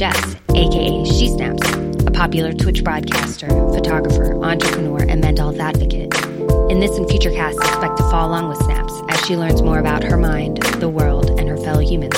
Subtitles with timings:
[0.00, 1.74] Jess, aka She Snaps,
[2.06, 6.14] a popular Twitch broadcaster, photographer, entrepreneur, and mental health advocate.
[6.70, 9.78] In this and future casts, expect to follow along with Snaps as she learns more
[9.78, 12.16] about her mind, the world, and her fellow humans.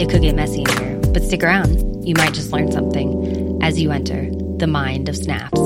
[0.00, 2.06] It could get messy in here, but stick around.
[2.08, 5.60] You might just learn something as you enter the mind of Snaps.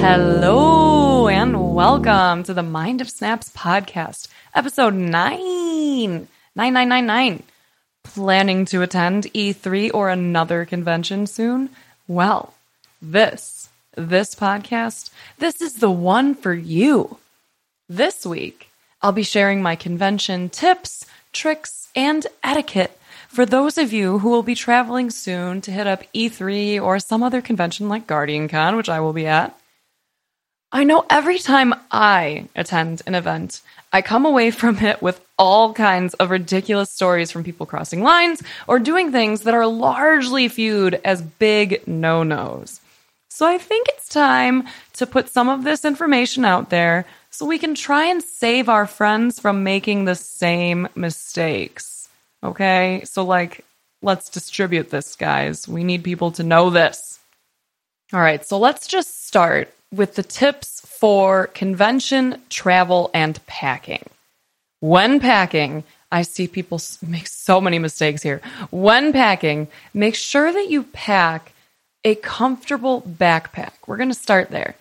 [0.00, 4.26] Hello and welcome to the Mind of Snaps podcast,
[4.56, 6.26] episode 9.
[6.56, 7.44] 9999.
[8.14, 11.70] Planning to attend E3 or another convention soon?
[12.08, 12.54] Well,
[13.02, 17.18] this, this podcast, this is the one for you.
[17.88, 18.70] This week,
[19.02, 22.98] I'll be sharing my convention tips, tricks, and etiquette
[23.28, 27.22] for those of you who will be traveling soon to hit up E3 or some
[27.22, 29.58] other convention like Guardian Con, which I will be at.
[30.72, 33.60] I know every time I attend an event,
[33.96, 38.42] I come away from it with all kinds of ridiculous stories from people crossing lines
[38.68, 42.82] or doing things that are largely viewed as big no nos.
[43.30, 44.64] So I think it's time
[44.98, 48.86] to put some of this information out there so we can try and save our
[48.86, 52.10] friends from making the same mistakes.
[52.44, 53.00] Okay?
[53.06, 53.64] So, like,
[54.02, 55.66] let's distribute this, guys.
[55.66, 57.18] We need people to know this.
[58.12, 64.04] All right, so let's just start with the tips for convention travel and packing.
[64.80, 68.40] When packing, I see people make so many mistakes here.
[68.70, 71.52] When packing, make sure that you pack
[72.04, 73.72] a comfortable backpack.
[73.86, 74.76] We're going to start there.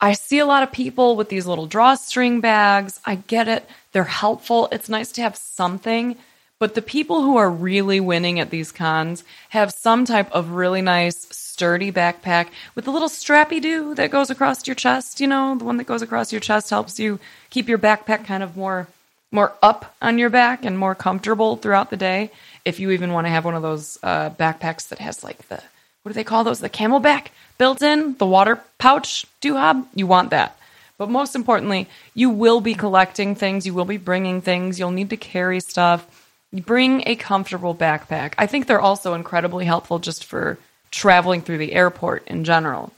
[0.00, 3.00] I see a lot of people with these little drawstring bags.
[3.04, 3.68] I get it.
[3.92, 4.68] They're helpful.
[4.70, 6.16] It's nice to have something.
[6.60, 10.82] But the people who are really winning at these cons have some type of really
[10.82, 11.26] nice,
[11.58, 15.20] sturdy backpack with a little strappy do that goes across your chest.
[15.20, 17.18] You know, the one that goes across your chest helps you
[17.50, 18.86] keep your backpack kind of more
[19.32, 22.30] more up on your back and more comfortable throughout the day.
[22.64, 25.60] If you even want to have one of those uh, backpacks that has like the
[26.04, 26.60] what do they call those?
[26.60, 27.26] The CamelBak
[27.58, 29.84] built in, the water pouch dohab.
[29.96, 30.56] You want that.
[30.96, 33.66] But most importantly, you will be collecting things.
[33.66, 34.78] You will be bringing things.
[34.78, 36.06] You'll need to carry stuff.
[36.52, 38.34] Bring a comfortable backpack.
[38.38, 40.56] I think they're also incredibly helpful just for
[40.90, 42.92] traveling through the airport in general.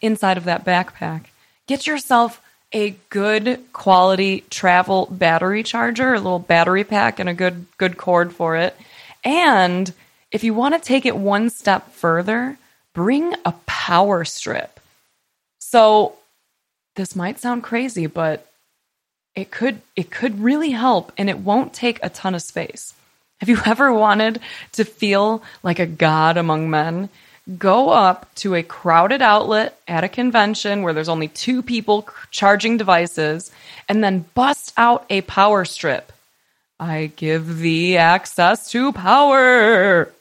[0.00, 1.26] Inside of that backpack,
[1.66, 2.40] get yourself
[2.72, 8.32] a good quality travel battery charger, a little battery pack, and a good good cord
[8.32, 8.76] for it.
[9.24, 9.92] And
[10.30, 12.58] if you want to take it one step further,
[12.92, 14.80] bring a power strip.
[15.58, 16.16] So
[16.96, 18.46] this might sound crazy, but
[19.34, 22.94] it could it could really help and it won't take a ton of space.
[23.40, 24.40] Have you ever wanted
[24.72, 27.08] to feel like a god among men?
[27.58, 32.76] go up to a crowded outlet at a convention where there's only two people charging
[32.76, 33.52] devices
[33.88, 36.12] and then bust out a power strip.
[36.78, 40.12] I give thee access to power.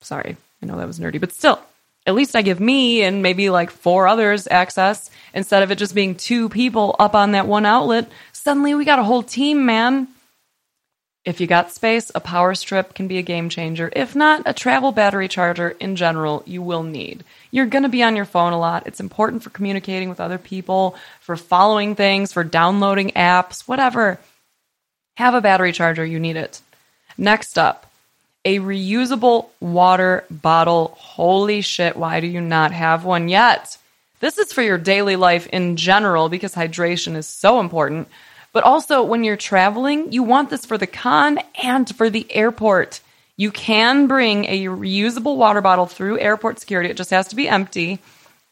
[0.00, 1.60] Sorry, I know that was nerdy, but still,
[2.06, 5.94] at least I give me and maybe like four others access instead of it just
[5.94, 8.10] being two people up on that one outlet.
[8.32, 10.08] Suddenly we got a whole team, man.
[11.28, 13.92] If you got space, a power strip can be a game changer.
[13.94, 17.22] If not, a travel battery charger in general, you will need.
[17.50, 18.86] You're going to be on your phone a lot.
[18.86, 24.18] It's important for communicating with other people, for following things, for downloading apps, whatever.
[25.18, 26.62] Have a battery charger, you need it.
[27.18, 27.90] Next up,
[28.46, 30.96] a reusable water bottle.
[30.96, 33.76] Holy shit, why do you not have one yet?
[34.20, 38.08] This is for your daily life in general because hydration is so important.
[38.58, 43.00] But also, when you're traveling, you want this for the con and for the airport.
[43.36, 46.90] You can bring a reusable water bottle through airport security.
[46.90, 48.00] It just has to be empty.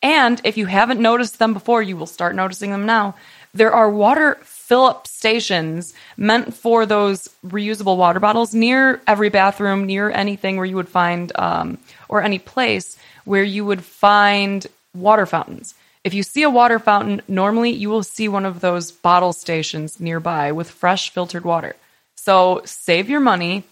[0.00, 3.16] And if you haven't noticed them before, you will start noticing them now.
[3.52, 9.86] There are water fill up stations meant for those reusable water bottles near every bathroom,
[9.86, 11.78] near anything where you would find, um,
[12.08, 15.74] or any place where you would find water fountains.
[16.06, 19.98] If you see a water fountain, normally you will see one of those bottle stations
[19.98, 21.74] nearby with fresh filtered water.
[22.14, 23.64] So save your money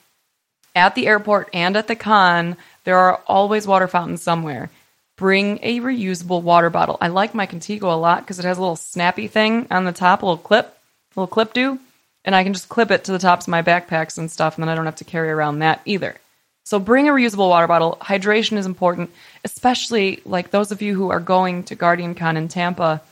[0.74, 2.56] at the airport and at the con.
[2.82, 4.70] There are always water fountains somewhere.
[5.16, 6.98] Bring a reusable water bottle.
[7.00, 9.92] I like my Contigo a lot because it has a little snappy thing on the
[9.92, 11.78] top, a little clip, a little clip do,
[12.24, 14.62] and I can just clip it to the tops of my backpacks and stuff, and
[14.64, 16.16] then I don't have to carry around that either.
[16.64, 17.98] So bring a reusable water bottle.
[18.00, 19.10] Hydration is important,
[19.44, 23.02] especially like those of you who are going to Guardian Con in Tampa.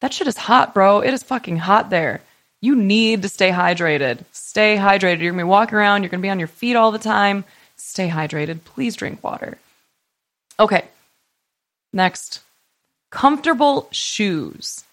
[0.00, 1.00] That shit is hot, bro.
[1.00, 2.20] It is fucking hot there.
[2.60, 4.24] You need to stay hydrated.
[4.32, 5.20] Stay hydrated.
[5.20, 7.44] You're gonna be walking around, you're gonna be on your feet all the time.
[7.76, 8.64] Stay hydrated.
[8.64, 9.56] Please drink water.
[10.58, 10.84] Okay.
[11.92, 12.40] Next.
[13.10, 14.84] Comfortable shoes.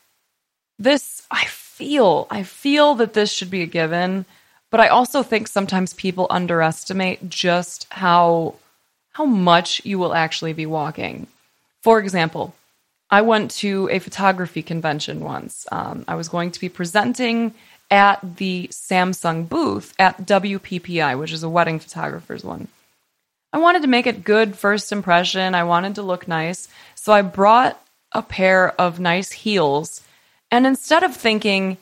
[0.80, 4.26] This, I feel, I feel that this should be a given.
[4.70, 8.56] But I also think sometimes people underestimate just how
[9.14, 11.26] how much you will actually be walking.
[11.82, 12.54] For example,
[13.10, 15.66] I went to a photography convention once.
[15.72, 17.56] Um, I was going to be presenting
[17.90, 22.68] at the Samsung booth at WPPI, which is a wedding photographer's one.
[23.54, 25.56] I wanted to make it good first impression.
[25.56, 26.68] I wanted to look nice.
[26.96, 27.82] So I brought
[28.12, 30.02] a pair of nice heels.
[30.52, 31.78] And instead of thinking,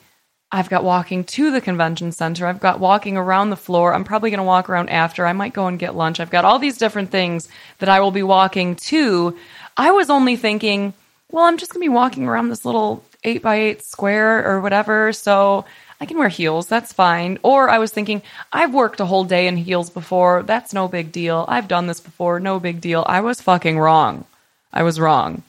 [0.52, 2.46] I've got walking to the convention center.
[2.46, 3.92] I've got walking around the floor.
[3.92, 5.26] I'm probably going to walk around after.
[5.26, 6.20] I might go and get lunch.
[6.20, 7.48] I've got all these different things
[7.78, 9.36] that I will be walking to.
[9.76, 10.94] I was only thinking,
[11.32, 14.60] well, I'm just going to be walking around this little 8 by 8 square or
[14.60, 15.12] whatever.
[15.12, 15.64] So
[16.00, 16.68] I can wear heels.
[16.68, 17.38] That's fine.
[17.42, 18.22] Or I was thinking,
[18.52, 20.44] I've worked a whole day in heels before.
[20.44, 21.44] That's no big deal.
[21.48, 22.38] I've done this before.
[22.38, 23.04] No big deal.
[23.08, 24.24] I was fucking wrong.
[24.72, 25.42] I was wrong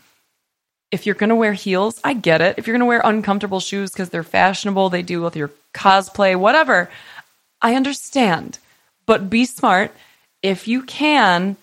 [0.92, 2.56] if you're going to wear heels, I get it.
[2.57, 6.36] If you're going to wear uncomfortable shoes because they're fashionable, they do with your cosplay,
[6.36, 6.89] whatever,
[7.62, 8.60] I understand.
[9.06, 9.92] But be smart.
[10.42, 11.57] If you can,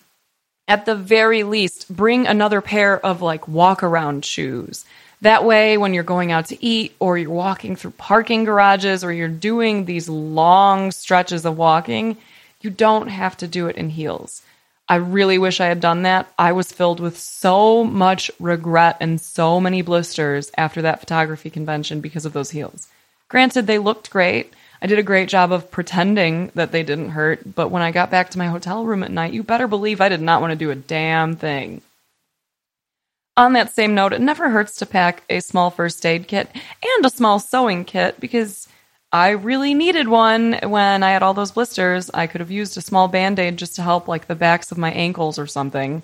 [0.67, 4.85] at the very least, bring another pair of like walk around shoes.
[5.21, 9.11] That way, when you're going out to eat or you're walking through parking garages or
[9.11, 12.17] you're doing these long stretches of walking,
[12.61, 14.41] you don't have to do it in heels.
[14.87, 16.31] I really wish I had done that.
[16.37, 22.01] I was filled with so much regret and so many blisters after that photography convention
[22.01, 22.87] because of those heels.
[23.27, 24.53] Granted, they looked great.
[24.81, 28.11] I did a great job of pretending that they didn't hurt, but when I got
[28.11, 30.55] back to my hotel room at night, you better believe I did not want to
[30.55, 31.81] do a damn thing.
[33.37, 37.05] On that same note, it never hurts to pack a small first aid kit and
[37.05, 38.67] a small sewing kit because
[39.15, 42.11] I really needed one when I had all those blisters.
[42.13, 44.77] I could have used a small band aid just to help, like the backs of
[44.77, 46.03] my ankles or something.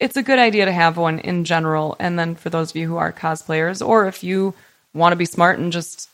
[0.00, 1.94] It's a good idea to have one in general.
[2.00, 4.54] And then for those of you who are cosplayers, or if you
[4.92, 6.10] want to be smart and just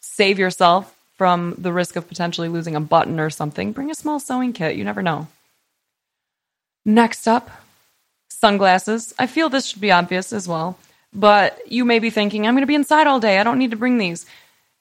[0.00, 4.18] save yourself from the risk of potentially losing a button or something, bring a small
[4.20, 4.76] sewing kit.
[4.76, 5.28] You never know.
[6.86, 7.50] Next up,
[8.30, 9.12] sunglasses.
[9.18, 10.78] I feel this should be obvious as well,
[11.12, 13.38] but you may be thinking, I'm going to be inside all day.
[13.38, 14.24] I don't need to bring these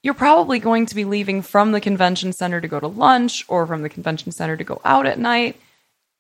[0.03, 3.67] you're probably going to be leaving from the convention center to go to lunch or
[3.67, 5.59] from the convention center to go out at night.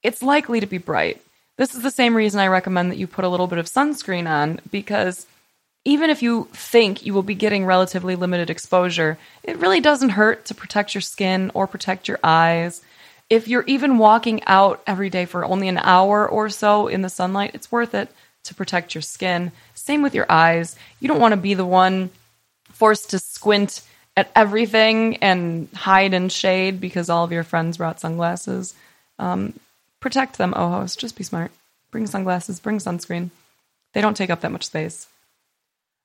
[0.03, 1.21] It's likely to be bright.
[1.57, 4.27] This is the same reason I recommend that you put a little bit of sunscreen
[4.27, 5.27] on because
[5.83, 10.45] even if you think you will be getting relatively limited exposure, it really doesn't hurt
[10.45, 12.81] to protect your skin or protect your eyes.
[13.29, 17.09] If you're even walking out every day for only an hour or so in the
[17.09, 18.09] sunlight, it's worth it
[18.43, 19.51] to protect your skin.
[19.73, 20.75] Same with your eyes.
[20.99, 22.11] You don't want to be the one
[22.81, 23.83] forced to squint
[24.17, 28.73] at everything and hide in shade because all of your friends brought sunglasses.
[29.19, 29.53] Um,
[29.99, 30.95] protect them, Ojos.
[30.95, 31.51] Just be smart.
[31.91, 33.29] Bring sunglasses, bring sunscreen.
[33.93, 35.05] They don't take up that much space.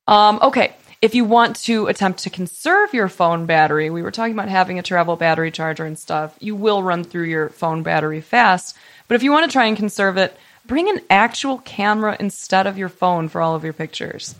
[0.06, 4.34] Um, okay, if you want to attempt to conserve your phone battery, we were talking
[4.34, 6.36] about having a travel battery charger and stuff.
[6.40, 8.76] You will run through your phone battery fast.
[9.08, 10.36] But if you want to try and conserve it,
[10.66, 14.34] bring an actual camera instead of your phone for all of your pictures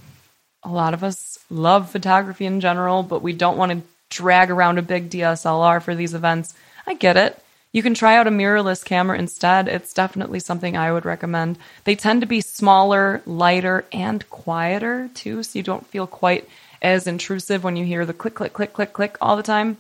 [0.67, 4.79] a lot of us love photography in general, but we don't want to drag around
[4.79, 6.55] a big DSLR for these events.
[6.87, 7.41] I get it.
[7.73, 9.69] You can try out a mirrorless camera instead.
[9.69, 11.59] It's definitely something I would recommend.
[11.85, 16.49] They tend to be smaller, lighter, and quieter too, so you don't feel quite
[16.83, 19.77] as intrusive when you hear the click, click, click, click, click all the time.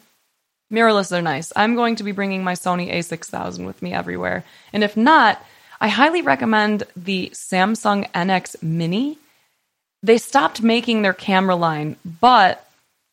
[0.73, 1.52] Mirrorless are nice.
[1.57, 4.45] I'm going to be bringing my Sony a6000 with me everywhere.
[4.73, 5.45] And if not,
[5.81, 9.19] I highly recommend the Samsung NX Mini
[10.03, 12.67] they stopped making their camera line, but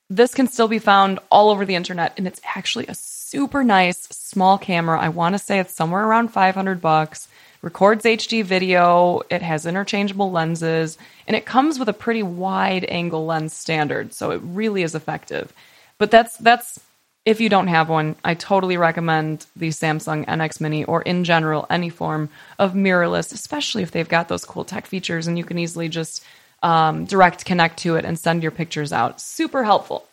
[0.10, 4.08] this can still be found all over the internet and it's actually a super nice
[4.12, 5.00] small camera.
[5.00, 7.28] I want to say it's somewhere around 500 bucks.
[7.64, 13.26] Records HD video, it has interchangeable lenses, and it comes with a pretty wide angle
[13.26, 15.54] lens standard, so it really is effective.
[15.98, 16.78] But that's that's
[17.26, 21.66] if you don't have one, I totally recommend the Samsung NX Mini or in general
[21.70, 25.58] any form of mirrorless, especially if they've got those cool tech features and you can
[25.58, 26.22] easily just
[26.64, 29.22] um, direct connect to it and send your pictures out.
[29.22, 30.08] Super helpful.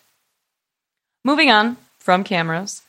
[1.24, 2.82] Moving on from cameras,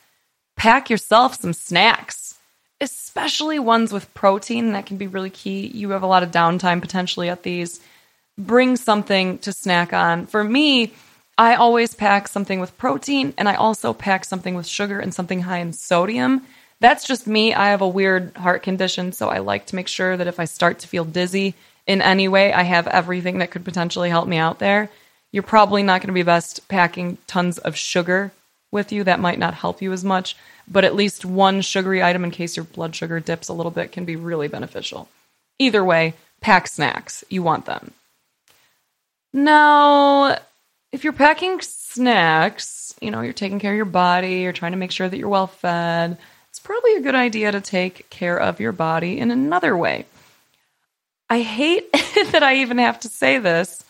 [0.56, 2.38] pack yourself some snacks,
[2.80, 4.72] especially ones with protein.
[4.72, 5.66] That can be really key.
[5.68, 7.80] You have a lot of downtime potentially at these.
[8.36, 10.26] Bring something to snack on.
[10.26, 10.92] For me,
[11.38, 15.42] I always pack something with protein and I also pack something with sugar and something
[15.42, 16.46] high in sodium.
[16.80, 17.54] That's just me.
[17.54, 20.46] I have a weird heart condition, so I like to make sure that if I
[20.46, 21.54] start to feel dizzy,
[21.86, 24.90] in any way, I have everything that could potentially help me out there.
[25.32, 28.32] You're probably not going to be best packing tons of sugar
[28.70, 29.04] with you.
[29.04, 30.36] That might not help you as much,
[30.68, 33.92] but at least one sugary item in case your blood sugar dips a little bit
[33.92, 35.08] can be really beneficial.
[35.58, 37.24] Either way, pack snacks.
[37.28, 37.92] You want them.
[39.32, 40.36] Now,
[40.92, 44.78] if you're packing snacks, you know, you're taking care of your body, you're trying to
[44.78, 46.18] make sure that you're well fed,
[46.50, 50.04] it's probably a good idea to take care of your body in another way.
[51.32, 51.90] I hate
[52.32, 53.82] that I even have to say this,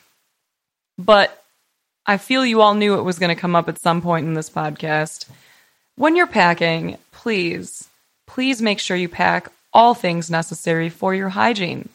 [0.97, 1.45] but
[2.07, 4.35] I feel you all knew it was going to come up at some point in
[4.35, 5.29] this podcast.
[5.97, 7.89] When you're packing, please,
[8.29, 11.89] please make sure you pack all things necessary for your hygiene.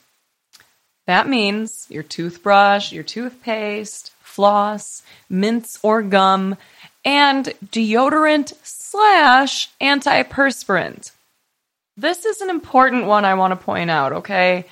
[1.05, 6.57] That means your toothbrush, your toothpaste, floss, mints or gum,
[7.05, 11.11] and deodorant slash antiperspirant.
[11.95, 14.65] This is an important one I want to point out, okay?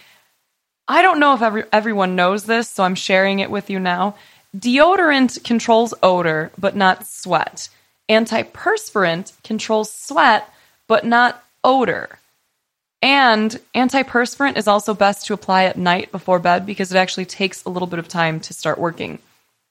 [0.87, 4.15] I don't know if every, everyone knows this, so I'm sharing it with you now.
[4.55, 7.69] Deodorant controls odor, but not sweat.
[8.07, 10.49] Antiperspirant controls sweat,
[10.87, 12.19] but not odor.
[13.01, 17.63] And antiperspirant is also best to apply at night before bed because it actually takes
[17.63, 19.19] a little bit of time to start working.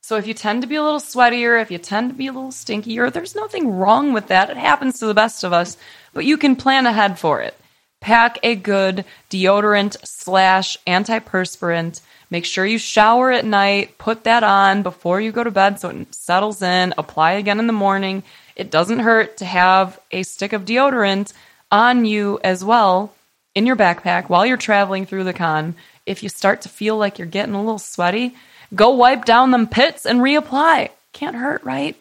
[0.02, 2.32] So if you tend to be a little sweatier, if you tend to be a
[2.32, 4.50] little stinkier, there's nothing wrong with that.
[4.50, 5.78] It happens to the best of us,
[6.12, 7.56] but you can plan ahead for it.
[8.04, 12.02] Pack a good deodorant slash antiperspirant.
[12.30, 13.96] Make sure you shower at night.
[13.96, 16.92] Put that on before you go to bed so it settles in.
[16.98, 18.22] Apply again in the morning.
[18.56, 21.32] It doesn't hurt to have a stick of deodorant
[21.72, 23.14] on you as well
[23.54, 25.74] in your backpack while you're traveling through the con.
[26.04, 28.36] If you start to feel like you're getting a little sweaty,
[28.74, 30.90] Go wipe down them pits and reapply.
[31.12, 31.96] Can't hurt, right?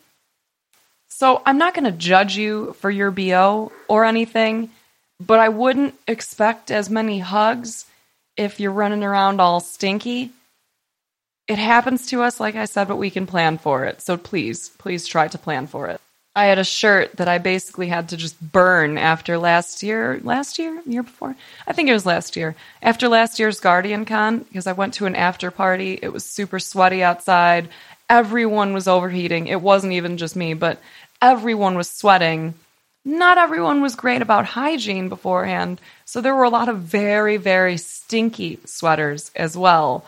[1.08, 4.72] So I'm not going to judge you for your BO or anything,
[5.20, 7.86] but I wouldn't expect as many hugs
[8.38, 10.32] if you're running around all stinky.
[11.48, 14.02] It happens to us, like I said, but we can plan for it.
[14.02, 16.00] So please, please try to plan for it.
[16.36, 20.20] I had a shirt that I basically had to just burn after last year.
[20.24, 20.82] Last year?
[20.86, 21.36] Year before?
[21.68, 22.56] I think it was last year.
[22.82, 26.00] After last year's Guardian Con, because I went to an after party.
[26.02, 27.70] It was super sweaty outside.
[28.10, 29.46] Everyone was overheating.
[29.46, 30.82] It wasn't even just me, but
[31.22, 32.56] everyone was sweating.
[33.06, 35.82] Not everyone was great about hygiene beforehand.
[36.06, 40.06] So there were a lot of very, very stinky sweaters as well.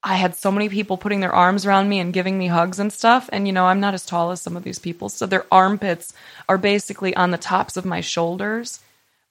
[0.00, 2.92] I had so many people putting their arms around me and giving me hugs and
[2.92, 3.28] stuff.
[3.32, 5.08] And, you know, I'm not as tall as some of these people.
[5.08, 6.14] So their armpits
[6.48, 8.78] are basically on the tops of my shoulders.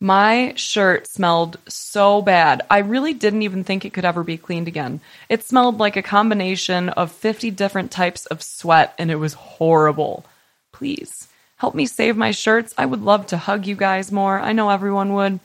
[0.02, 2.64] My shirt smelled so bad.
[2.70, 5.00] I really didn't even think it could ever be cleaned again.
[5.30, 10.26] It smelled like a combination of 50 different types of sweat, and it was horrible.
[10.74, 12.74] Please help me save my shirts.
[12.78, 14.40] I would love to hug you guys more.
[14.40, 15.40] I know everyone would,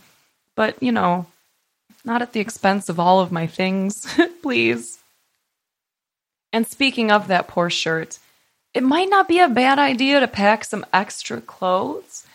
[0.54, 1.26] but, you know,
[2.04, 4.06] not at the expense of all of my things.
[4.42, 4.98] Please.
[6.52, 8.18] And speaking of that poor shirt,
[8.74, 12.26] it might not be a bad idea to pack some extra clothes.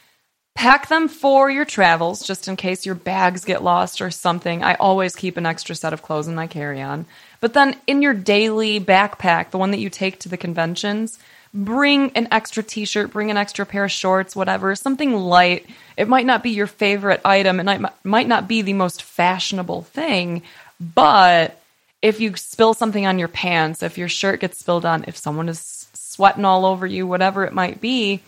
[0.56, 4.64] Pack them for your travels, just in case your bags get lost or something.
[4.64, 7.06] I always keep an extra set of clothes in my carry on.
[7.40, 11.20] But then in your daily backpack, the one that you take to the conventions,
[11.58, 15.66] bring an extra t shirt, bring an extra pair of shorts, whatever, something light.
[15.98, 19.82] It might not be your favorite item, and it might not be the most fashionable
[19.82, 20.44] thing,
[20.80, 21.60] but
[22.02, 25.50] if you spill something on your pants, if your shirt gets spilled on, if someone
[25.50, 28.22] is sweating all over you, whatever it might be,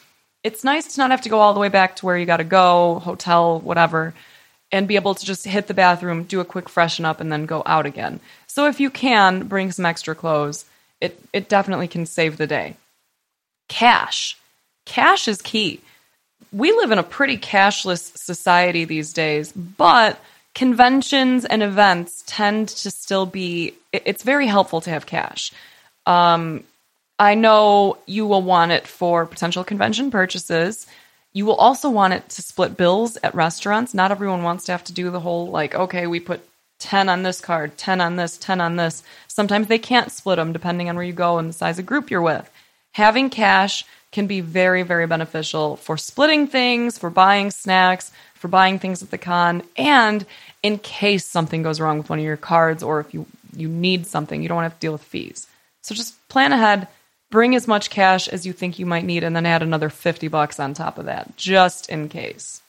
[0.44, 2.38] it's nice to not have to go all the way back to where you got
[2.38, 4.16] to go, hotel, whatever,
[4.72, 7.46] and be able to just hit the bathroom, do a quick freshen up, and then
[7.46, 8.20] go out again.
[8.48, 10.66] So if you can bring some extra clothes,
[11.00, 12.76] it, it definitely can save the day.
[13.70, 14.38] Cash.
[14.84, 15.80] Cash is key.
[16.52, 20.20] We live in a pretty cashless society these days, but
[20.56, 25.54] conventions and events tend to still be it's very helpful to have cash.
[26.06, 26.64] Um,
[27.18, 30.88] i know you will want it for potential convention purchases.
[31.32, 33.94] You will also want it to split bills at restaurants.
[33.94, 36.42] Not everyone wants to have to do the whole like okay we put
[36.80, 39.04] 10 on this card 10 on this 10 on this.
[39.28, 42.10] Sometimes they can't split them depending on where you go and the size of group
[42.10, 42.50] you're with
[42.94, 48.80] having cash can be very very beneficial for splitting things for buying snacks for buying
[48.80, 50.26] things at the con and
[50.64, 54.06] in case something goes wrong with one of your cards or if you, you need
[54.06, 55.48] something, you don't have to deal with fees.
[55.82, 56.88] So just plan ahead,
[57.32, 60.28] bring as much cash as you think you might need, and then add another 50
[60.28, 62.62] bucks on top of that, just in case.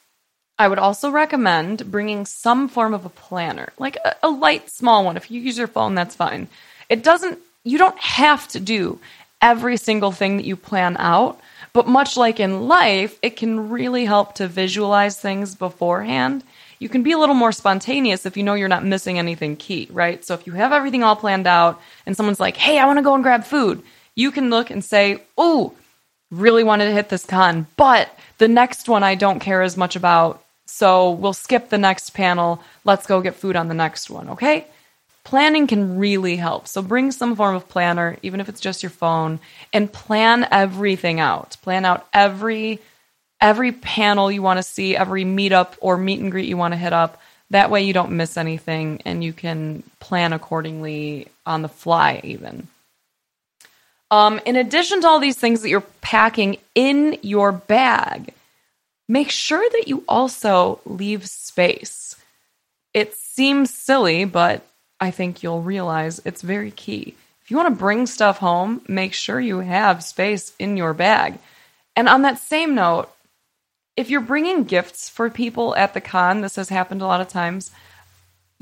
[0.59, 5.05] I would also recommend bringing some form of a planner, like a, a light, small
[5.05, 5.17] one.
[5.17, 6.49] If you use your phone, that's fine.
[6.89, 9.01] It doesn't, you don't have to do
[9.43, 11.41] every single thing that you plan out,
[11.73, 16.45] but much like in life, it can really help to visualize things beforehand
[16.81, 19.87] you can be a little more spontaneous if you know you're not missing anything key,
[19.93, 20.25] right?
[20.25, 23.03] So if you have everything all planned out and someone's like, hey, I want to
[23.03, 23.83] go and grab food,
[24.15, 25.75] you can look and say, oh,
[26.31, 29.95] really wanted to hit this con, but the next one I don't care as much
[29.95, 30.43] about.
[30.65, 32.63] So we'll skip the next panel.
[32.85, 34.67] Let's go get food on the next one, okay?
[35.25, 36.67] Planning can really help.
[36.67, 39.41] So bring some form of planner, even if it's just your phone,
[39.73, 41.57] and plan everything out.
[41.63, 42.81] Plan out every
[43.41, 46.79] every panel you want to see, every meetup or meet and greet you want to
[46.79, 47.21] hit up.
[47.51, 52.69] That way you don't miss anything and you can plan accordingly on the fly even.
[54.11, 58.35] Um, in addition to all these things that you're packing in your bag,
[59.09, 62.17] make sure that you also leave space.
[62.93, 64.67] It seems silly, but
[65.01, 67.15] I think you'll realize it's very key.
[67.43, 71.39] If you want to bring stuff home, make sure you have space in your bag.
[71.97, 73.11] And on that same note,
[73.97, 77.29] if you're bringing gifts for people at the con, this has happened a lot of
[77.29, 77.71] times,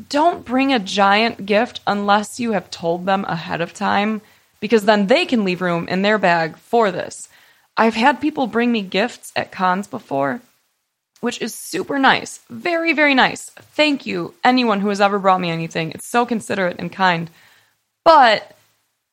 [0.08, 4.20] don't bring a giant gift unless you have told them ahead of time,
[4.60, 7.28] because then they can leave room in their bag for this.
[7.76, 10.40] I've had people bring me gifts at cons before,
[11.20, 12.40] which is super nice.
[12.48, 13.50] Very, very nice.
[13.50, 15.92] Thank you, anyone who has ever brought me anything.
[15.92, 17.30] It's so considerate and kind.
[18.04, 18.56] But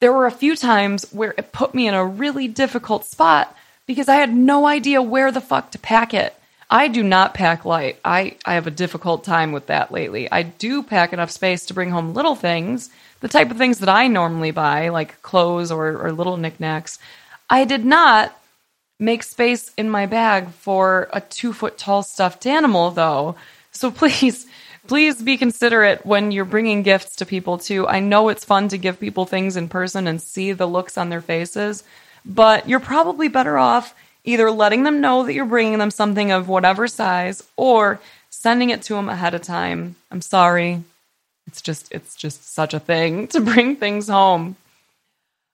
[0.01, 4.09] there were a few times where it put me in a really difficult spot because
[4.09, 6.35] I had no idea where the fuck to pack it.
[6.69, 7.99] I do not pack light.
[8.03, 10.31] I, I have a difficult time with that lately.
[10.31, 13.89] I do pack enough space to bring home little things, the type of things that
[13.89, 16.97] I normally buy, like clothes or, or little knickknacks.
[17.49, 18.35] I did not
[18.99, 23.35] make space in my bag for a two foot tall stuffed animal, though.
[23.71, 24.45] So please,
[24.87, 27.87] please be considerate when you're bringing gifts to people, too.
[27.87, 31.09] I know it's fun to give people things in person and see the looks on
[31.09, 31.83] their faces,
[32.25, 33.93] but you're probably better off
[34.25, 37.99] either letting them know that you're bringing them something of whatever size or
[38.29, 39.95] sending it to them ahead of time.
[40.11, 40.83] I'm sorry.
[41.47, 44.55] It's just it's just such a thing to bring things home.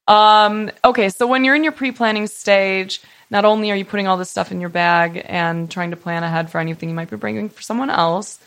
[0.08, 4.18] Um okay, so when you're in your pre-planning stage, not only are you putting all
[4.18, 7.16] this stuff in your bag and trying to plan ahead for anything you might be
[7.16, 8.40] bringing for someone else,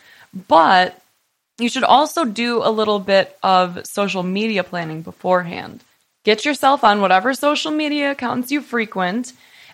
[0.49, 1.01] but
[1.59, 5.83] you should also do a little bit of social media planning beforehand.
[6.25, 9.33] Get yourself on whatever social media accounts you frequent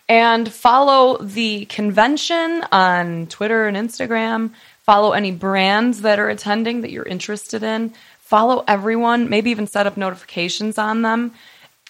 [0.08, 4.50] and follow the convention on Twitter and Instagram.
[4.82, 7.94] Follow any brands that are attending that you're interested in.
[8.18, 11.32] Follow everyone, maybe even set up notifications on them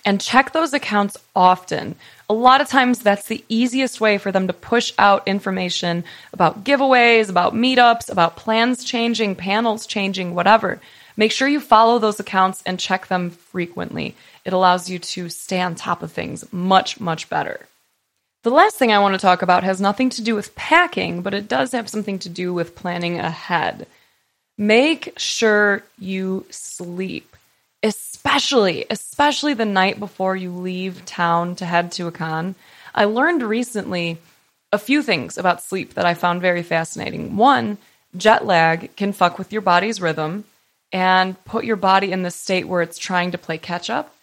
[0.04, 1.96] and check those accounts often.
[2.28, 6.64] A lot of times, that's the easiest way for them to push out information about
[6.64, 10.80] giveaways, about meetups, about plans changing, panels changing, whatever.
[11.16, 14.14] Make sure you follow those accounts and check them frequently.
[14.44, 17.66] It allows you to stay on top of things much, much better.
[18.42, 21.34] The last thing I want to talk about has nothing to do with packing, but
[21.34, 23.86] it does have something to do with planning ahead.
[24.56, 27.29] Make sure you sleep
[27.82, 32.54] especially especially the night before you leave town to head to a con.
[32.94, 34.18] I learned recently
[34.72, 37.36] a few things about sleep that I found very fascinating.
[37.36, 37.78] One,
[38.16, 40.44] jet lag can fuck with your body's rhythm
[40.92, 44.14] and put your body in the state where it's trying to play catch up.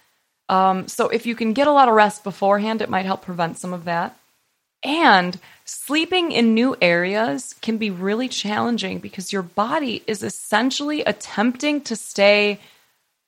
[0.50, 3.58] Um, so if you can get a lot of rest beforehand, it might help prevent
[3.58, 4.17] some of that.
[4.84, 11.82] And sleeping in new areas can be really challenging because your body is essentially attempting
[11.82, 12.60] to stay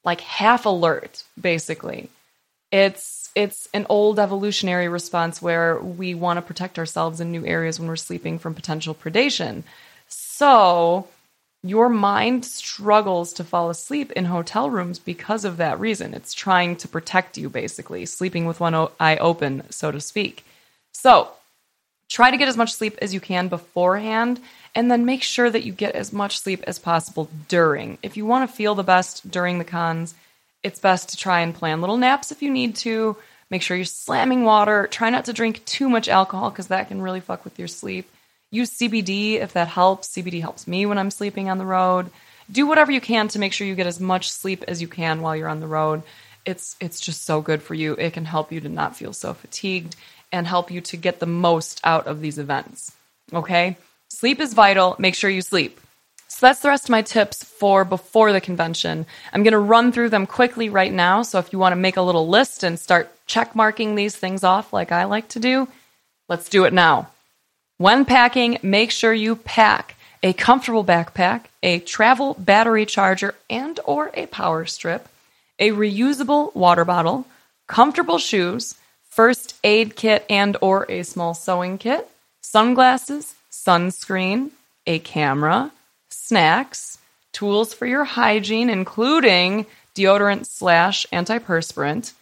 [0.04, 2.10] like half alert basically.
[2.72, 7.80] It's it's an old evolutionary response where we want to protect ourselves in new areas
[7.80, 9.64] when we're sleeping from potential predation.
[10.08, 11.08] So
[11.64, 16.14] your mind struggles to fall asleep in hotel rooms because of that reason.
[16.14, 20.46] It's trying to protect you basically sleeping with one eye open so to speak.
[20.94, 21.32] So
[22.10, 24.39] try to get as much sleep as you can beforehand
[24.76, 27.98] and then make sure that you get as much sleep as possible during.
[28.04, 30.15] If you want to feel the best during the cons,
[30.63, 33.15] it's best to try and plan little naps if you need to.
[33.50, 34.88] Make sure you're slamming water.
[34.88, 38.10] Try not to drink too much alcohol because that can really fuck with your sleep.
[38.52, 40.10] Use CBD if that helps.
[40.10, 42.10] CBD helps me when I'm sleeping on the road.
[42.52, 45.22] Do whatever you can to make sure you get as much sleep as you can
[45.22, 46.04] while you're on the road.
[46.45, 47.93] It's it's just so good for you.
[47.93, 49.95] It can help you to not feel so fatigued
[50.32, 52.92] and help you to get the most out of these events.
[53.34, 53.78] Okay?
[54.10, 54.96] Sleep is vital.
[55.00, 55.80] Make sure you sleep.
[56.28, 59.06] So that's the rest of my tips for before the convention.
[59.34, 61.24] I'm going to run through them quickly right now.
[61.24, 64.44] So if you want to make a little list and start check marking these things
[64.44, 65.68] off like I like to do,
[66.28, 67.10] let's do it now.
[67.78, 74.12] When packing, make sure you pack a comfortable backpack, a travel battery charger and or
[74.13, 75.08] a power strip,
[75.58, 77.26] a reusable water bottle,
[77.68, 78.76] comfortable shoes,
[79.20, 82.10] first aid kit and or a small sewing kit,
[82.42, 84.50] sunglasses, sunscreen,
[84.88, 85.70] a camera,
[86.10, 86.98] snacks,
[87.34, 92.14] tools for your hygiene, including deodorant slash antiperspirant,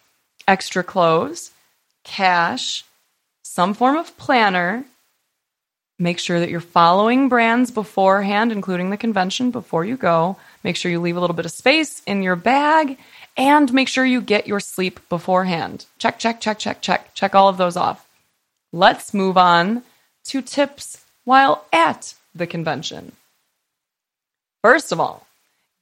[0.48, 1.52] extra clothes,
[2.04, 2.84] cash,
[3.44, 4.84] some form of planner,
[6.00, 10.38] Make sure that you're following brands beforehand, including the convention before you go.
[10.64, 13.00] Make sure you leave a little bit of space in your bag
[13.38, 15.86] and make sure you get your sleep beforehand.
[16.00, 17.13] Check, check, check, check, check.
[17.13, 18.08] Check all of those off.
[18.73, 19.84] Let's move on
[20.26, 23.13] to tips while at the convention.
[24.63, 25.28] First of all,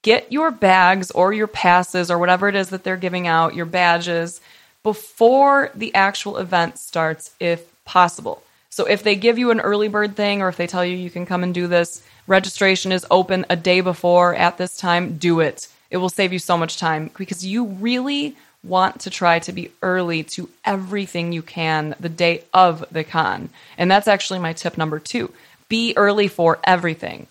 [0.04, 3.66] get your bags or your passes or whatever it is that they're giving out, your
[3.66, 4.42] badges,
[4.84, 8.44] before the actual event starts if possible.
[8.70, 11.10] So if they give you an early bird thing or if they tell you you
[11.10, 15.40] can come and do this, registration is open a day before at this time, do
[15.40, 15.68] it.
[15.90, 19.72] It will save you so much time because you really want to try to be
[19.82, 23.50] early to everything you can the day of the con.
[23.78, 25.32] And that's actually my tip number 2.
[25.70, 27.28] Be early for everything.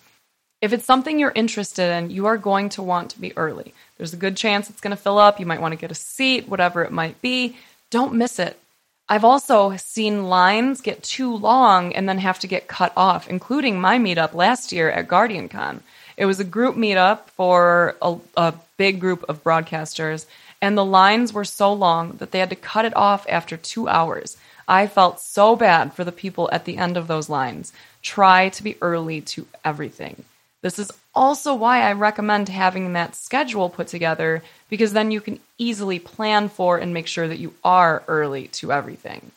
[0.61, 3.73] If it's something you're interested in, you are going to want to be early.
[3.97, 5.39] There's a good chance it's going to fill up.
[5.39, 7.57] You might want to get a seat, whatever it might be.
[7.91, 8.59] Don't miss it.
[9.07, 13.79] I've also seen lines get too long and then have to get cut off, including
[13.79, 15.81] my meetup last year at GuardianCon.
[16.17, 20.25] It was a group meetup for a, a, big group of broadcasters,
[20.61, 23.87] and the lines were so long that they had to cut it off after two
[23.87, 24.35] hours.
[24.67, 27.71] I felt so bad for the people at the end of those lines.
[28.01, 30.25] Try to be early to everything.
[30.61, 35.39] This is also why I recommend having that schedule put together because then you can
[35.57, 39.31] easily plan for and make sure that you are early to everything.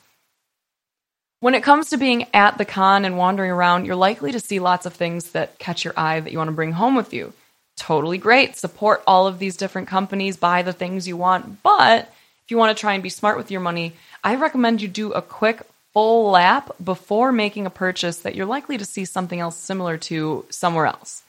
[1.41, 4.59] When it comes to being at the con and wandering around, you're likely to see
[4.59, 7.33] lots of things that catch your eye that you want to bring home with you.
[7.77, 8.57] Totally great.
[8.57, 11.63] Support all of these different companies, buy the things you want.
[11.63, 12.07] But
[12.45, 13.93] if you want to try and be smart with your money,
[14.25, 18.79] I recommend you do a quick full lap before making a purchase that you're likely
[18.79, 21.23] to see something else similar to somewhere else.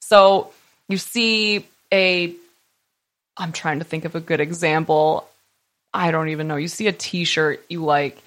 [0.00, 0.50] So
[0.88, 2.34] you see a,
[3.36, 5.26] I'm trying to think of a good example.
[5.94, 6.56] I don't even know.
[6.56, 8.18] You see a t shirt you like,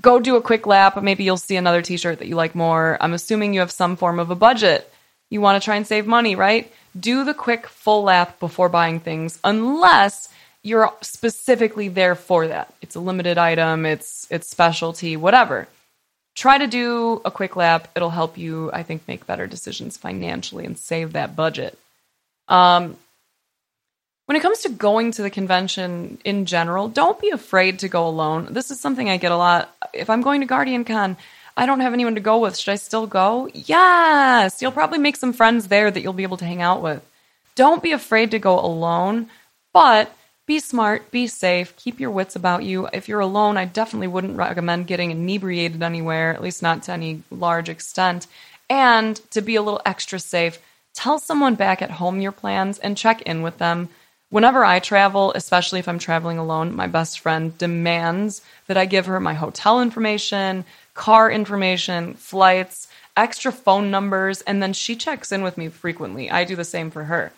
[0.00, 1.00] go do a quick lap.
[1.02, 2.96] Maybe you'll see another t shirt that you like more.
[3.00, 4.90] I'm assuming you have some form of a budget.
[5.30, 6.70] You want to try and save money, right?
[6.98, 10.28] Do the quick full lap before buying things, unless
[10.62, 12.72] you're specifically there for that.
[12.82, 15.68] It's a limited item, it's it's specialty, whatever.
[16.34, 17.88] Try to do a quick lap.
[17.94, 21.78] It'll help you, I think, make better decisions financially and save that budget.
[22.48, 22.96] Um,
[24.32, 28.08] when it comes to going to the convention in general, don't be afraid to go
[28.08, 28.48] alone.
[28.48, 29.76] This is something I get a lot.
[29.92, 31.18] If I'm going to Guardian Con,
[31.54, 32.56] I don't have anyone to go with.
[32.56, 33.50] Should I still go?
[33.52, 34.62] Yes.
[34.62, 37.02] You'll probably make some friends there that you'll be able to hang out with.
[37.56, 39.28] Don't be afraid to go alone,
[39.74, 40.10] but
[40.46, 42.88] be smart, be safe, keep your wits about you.
[42.90, 47.22] If you're alone, I definitely wouldn't recommend getting inebriated anywhere, at least not to any
[47.30, 48.26] large extent.
[48.70, 50.58] And to be a little extra safe,
[50.94, 53.90] tell someone back at home your plans and check in with them.
[54.32, 59.06] Whenever I travel, especially if I'm traveling alone, my best friend demands that I give
[59.06, 60.64] her my hotel information,
[60.94, 66.30] car information, flights, extra phone numbers, and then she checks in with me frequently.
[66.30, 67.30] I do the same for her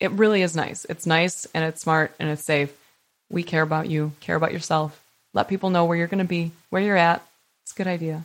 [0.00, 0.86] it really is nice.
[0.86, 2.72] It's nice and it's smart and it's safe.
[3.28, 5.00] We care about you, care about yourself.
[5.34, 7.22] Let people know where you're going to be, where you're at.
[7.62, 8.24] It's a good idea.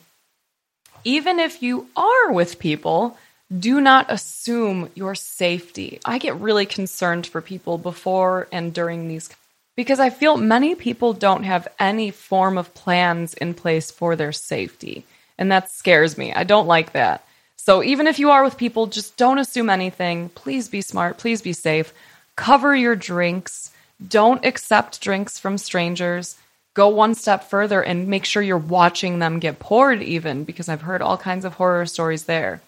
[1.03, 3.17] Even if you are with people,
[3.60, 5.99] do not assume your safety.
[6.03, 9.29] I get really concerned for people before and during these
[9.75, 14.31] because I feel many people don't have any form of plans in place for their
[14.31, 15.05] safety.
[15.38, 16.34] And that scares me.
[16.34, 17.25] I don't like that.
[17.58, 20.29] So even if you are with people, just don't assume anything.
[20.29, 21.17] Please be smart.
[21.17, 21.93] Please be safe.
[22.36, 23.71] Cover your drinks.
[24.08, 26.38] Don't accept drinks from strangers.
[26.73, 30.81] Go one step further and make sure you're watching them get poured, even because I've
[30.81, 32.62] heard all kinds of horror stories there.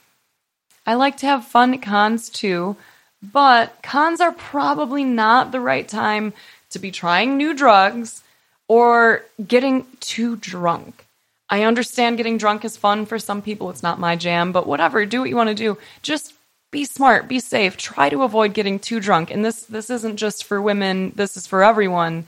[0.88, 2.78] I like to have fun at cons too,
[3.21, 6.32] but cons are probably not the right time
[6.69, 8.23] to be trying new drugs
[8.69, 11.06] or getting too drunk.
[11.50, 13.69] I understand getting drunk is fun for some people.
[13.69, 15.06] It's not my jam, but whatever.
[15.06, 15.78] Do what you want to do.
[16.02, 16.34] Just
[16.71, 17.78] be smart, be safe.
[17.78, 19.30] Try to avoid getting too drunk.
[19.30, 21.12] And this this isn't just for women.
[21.15, 22.26] This is for everyone.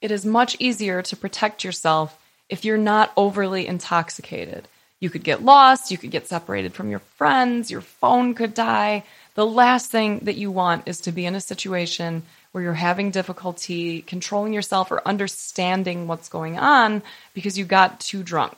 [0.00, 4.68] It is much easier to protect yourself if you're not overly intoxicated.
[5.00, 9.04] You could get lost, you could get separated from your friends, your phone could die.
[9.34, 13.10] The last thing that you want is to be in a situation where you're having
[13.10, 18.56] difficulty controlling yourself or understanding what's going on because you got too drunk.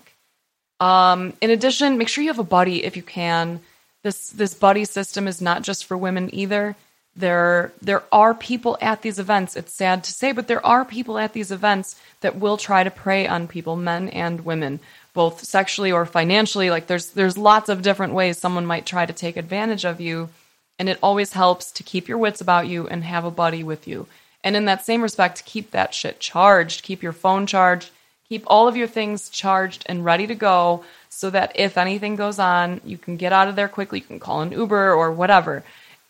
[0.81, 3.61] Um, in addition, make sure you have a buddy if you can.
[4.03, 6.75] This this buddy system is not just for women either.
[7.15, 9.55] There there are people at these events.
[9.55, 12.91] It's sad to say, but there are people at these events that will try to
[12.91, 14.81] prey on people, men and women,
[15.15, 16.71] both sexually or financially.
[16.71, 20.31] Like there's there's lots of different ways someone might try to take advantage of you
[20.79, 23.87] and it always helps to keep your wits about you and have a buddy with
[23.87, 24.07] you.
[24.43, 26.83] And in that same respect, keep that shit charged.
[26.83, 27.91] Keep your phone charged.
[28.29, 32.39] Keep all of your things charged and ready to go so that if anything goes
[32.39, 34.01] on, you can get out of there quickly.
[34.01, 35.63] You can call an Uber or whatever.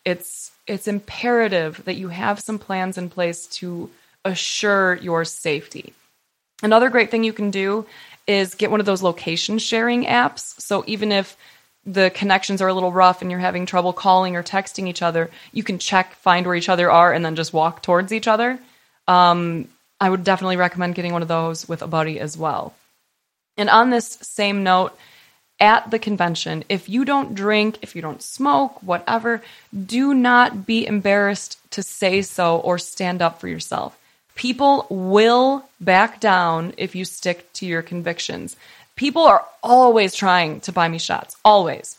[0.04, 3.90] It's it's imperative that you have some plans in place to
[4.24, 5.92] assure your safety.
[6.62, 7.86] Another great thing you can do
[8.26, 10.60] is get one of those location sharing apps.
[10.60, 11.36] So even if
[11.84, 15.30] the connections are a little rough and you're having trouble calling or texting each other,
[15.52, 18.58] you can check, find where each other are, and then just walk towards each other.
[19.08, 19.68] Um,
[20.00, 22.74] I would definitely recommend getting one of those with a buddy as well.
[23.56, 24.96] And on this same note,
[25.60, 29.42] at the convention, if you don't drink, if you don't smoke, whatever,
[29.86, 33.96] do not be embarrassed to say so or stand up for yourself.
[34.34, 38.56] People will back down if you stick to your convictions.
[38.96, 41.98] People are always trying to buy me shots, always.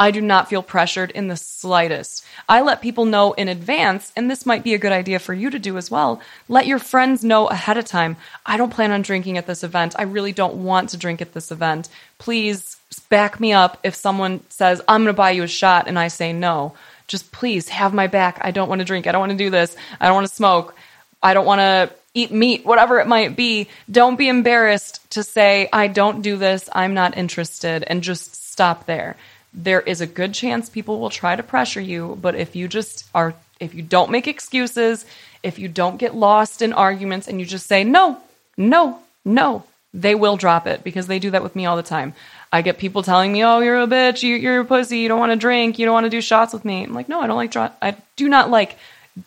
[0.00, 2.24] I do not feel pressured in the slightest.
[2.48, 5.48] I let people know in advance, and this might be a good idea for you
[5.50, 6.20] to do as well.
[6.48, 8.16] Let your friends know ahead of time.
[8.44, 9.94] I don't plan on drinking at this event.
[9.96, 11.88] I really don't want to drink at this event.
[12.18, 12.78] Please
[13.10, 16.08] back me up if someone says, I'm going to buy you a shot, and I
[16.08, 16.74] say no.
[17.06, 18.38] Just please have my back.
[18.40, 19.06] I don't want to drink.
[19.06, 19.76] I don't want to do this.
[20.00, 20.74] I don't want to smoke.
[21.22, 25.68] I don't want to eat meat, whatever it might be, don't be embarrassed to say,
[25.72, 29.16] I don't do this, I'm not interested, and just stop there.
[29.54, 33.06] There is a good chance people will try to pressure you, but if you just
[33.14, 35.06] are, if you don't make excuses,
[35.42, 38.20] if you don't get lost in arguments and you just say, no,
[38.56, 42.14] no, no, they will drop it because they do that with me all the time.
[42.50, 44.22] I get people telling me, "Oh, you're a bitch.
[44.22, 44.98] You, are a pussy.
[44.98, 45.78] You don't want to drink.
[45.78, 47.56] You don't want to do shots with me." I'm like, "No, I don't like.
[47.56, 48.76] I do not like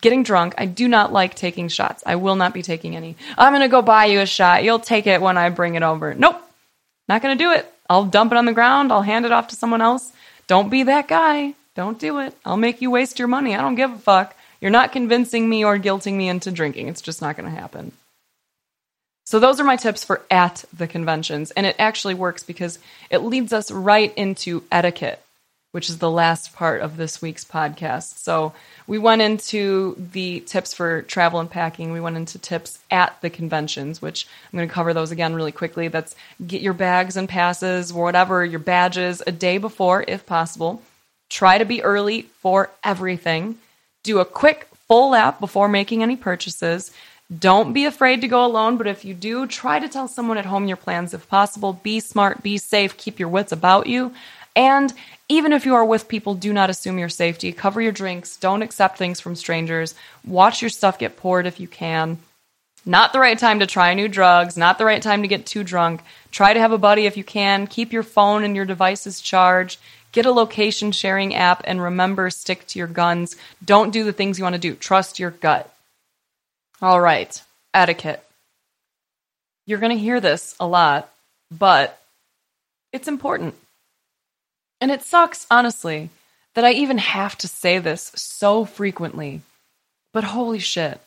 [0.01, 0.55] getting drunk.
[0.57, 2.03] I do not like taking shots.
[2.05, 3.15] I will not be taking any.
[3.37, 4.63] I'm going to go buy you a shot.
[4.63, 6.13] You'll take it when I bring it over.
[6.13, 6.41] Nope.
[7.07, 7.71] Not going to do it.
[7.89, 8.91] I'll dump it on the ground.
[8.91, 10.11] I'll hand it off to someone else.
[10.47, 11.53] Don't be that guy.
[11.75, 12.35] Don't do it.
[12.45, 13.55] I'll make you waste your money.
[13.55, 14.35] I don't give a fuck.
[14.61, 16.87] You're not convincing me or guilting me into drinking.
[16.87, 17.91] It's just not going to happen.
[19.25, 21.51] So, those are my tips for at the conventions.
[21.51, 25.21] And it actually works because it leads us right into etiquette,
[25.75, 28.17] which is the last part of this week's podcast.
[28.19, 28.53] So,
[28.87, 31.91] we went into the tips for travel and packing.
[31.91, 35.51] We went into tips at the conventions, which I'm going to cover those again really
[35.51, 35.89] quickly.
[35.89, 36.15] That's
[36.47, 40.81] get your bags and passes, whatever, your badges a day before if possible.
[41.27, 43.57] Try to be early for everything.
[44.03, 46.91] Do a quick full lap before making any purchases.
[47.37, 50.45] Don't be afraid to go alone, but if you do, try to tell someone at
[50.45, 51.73] home your plans if possible.
[51.73, 54.13] Be smart, be safe, keep your wits about you.
[54.55, 54.93] And
[55.27, 57.51] even if you are with people, do not assume your safety.
[57.51, 58.37] Cover your drinks.
[58.37, 59.95] Don't accept things from strangers.
[60.25, 62.19] Watch your stuff get poured if you can.
[62.85, 65.63] Not the right time to try new drugs, not the right time to get too
[65.63, 66.03] drunk.
[66.29, 67.65] Try to have a buddy if you can.
[67.65, 69.79] Keep your phone and your devices charged.
[70.11, 73.35] Get a location sharing app and remember stick to your guns.
[73.63, 74.75] Don't do the things you want to do.
[74.75, 75.69] Trust your gut.
[76.81, 77.41] All right,
[77.73, 78.23] etiquette.
[79.65, 81.11] You're going to hear this a lot,
[81.49, 81.99] but
[82.93, 83.55] it's important.
[84.85, 86.11] And it sucks, honestly,
[86.53, 89.41] that I even have to say this so frequently.
[90.13, 91.01] But holy shit.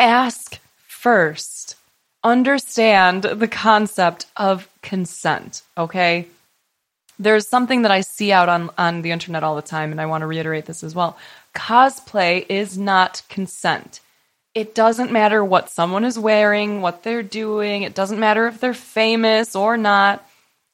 [0.00, 1.76] Ask first.
[2.24, 6.26] Understand the concept of consent, okay?
[7.16, 10.06] There's something that I see out on, on the internet all the time, and I
[10.06, 11.16] want to reiterate this as well.
[11.54, 14.00] Cosplay is not consent.
[14.56, 18.74] It doesn't matter what someone is wearing, what they're doing, it doesn't matter if they're
[18.74, 20.28] famous or not.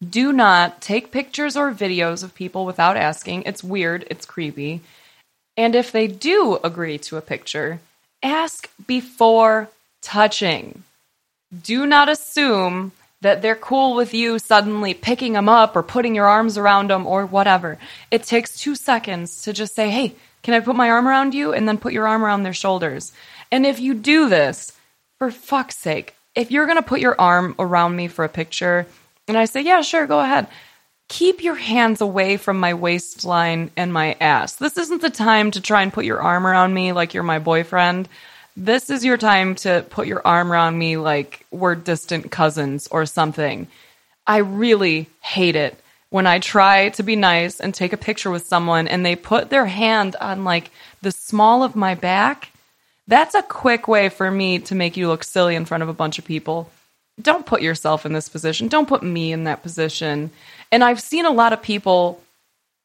[0.06, 3.42] Do not take pictures or videos of people without asking.
[3.44, 4.80] It's weird, it's creepy.
[5.56, 7.80] And if they do agree to a picture,
[8.22, 9.68] ask before
[10.00, 10.84] touching.
[11.62, 16.26] Do not assume that they're cool with you suddenly picking them up or putting your
[16.26, 17.76] arms around them or whatever.
[18.10, 21.52] It takes two seconds to just say, hey, can I put my arm around you?
[21.52, 23.12] And then put your arm around their shoulders.
[23.52, 24.72] And if you do this,
[25.18, 28.86] for fuck's sake, if you're to put your arm around me for a picture,
[29.30, 30.48] and I say, Yeah, sure, go ahead.
[31.08, 34.56] Keep your hands away from my waistline and my ass.
[34.56, 37.38] This isn't the time to try and put your arm around me like you're my
[37.38, 38.08] boyfriend.
[38.56, 43.06] This is your time to put your arm around me like we're distant cousins or
[43.06, 43.66] something.
[44.26, 48.46] I really hate it when I try to be nice and take a picture with
[48.46, 50.70] someone and they put their hand on like
[51.02, 52.50] the small of my back.
[53.08, 55.94] That's a quick way for me to make you look silly in front of a
[55.94, 56.70] bunch of people
[57.22, 58.68] don't put yourself in this position.
[58.68, 60.30] Don't put me in that position.
[60.72, 62.20] And I've seen a lot of people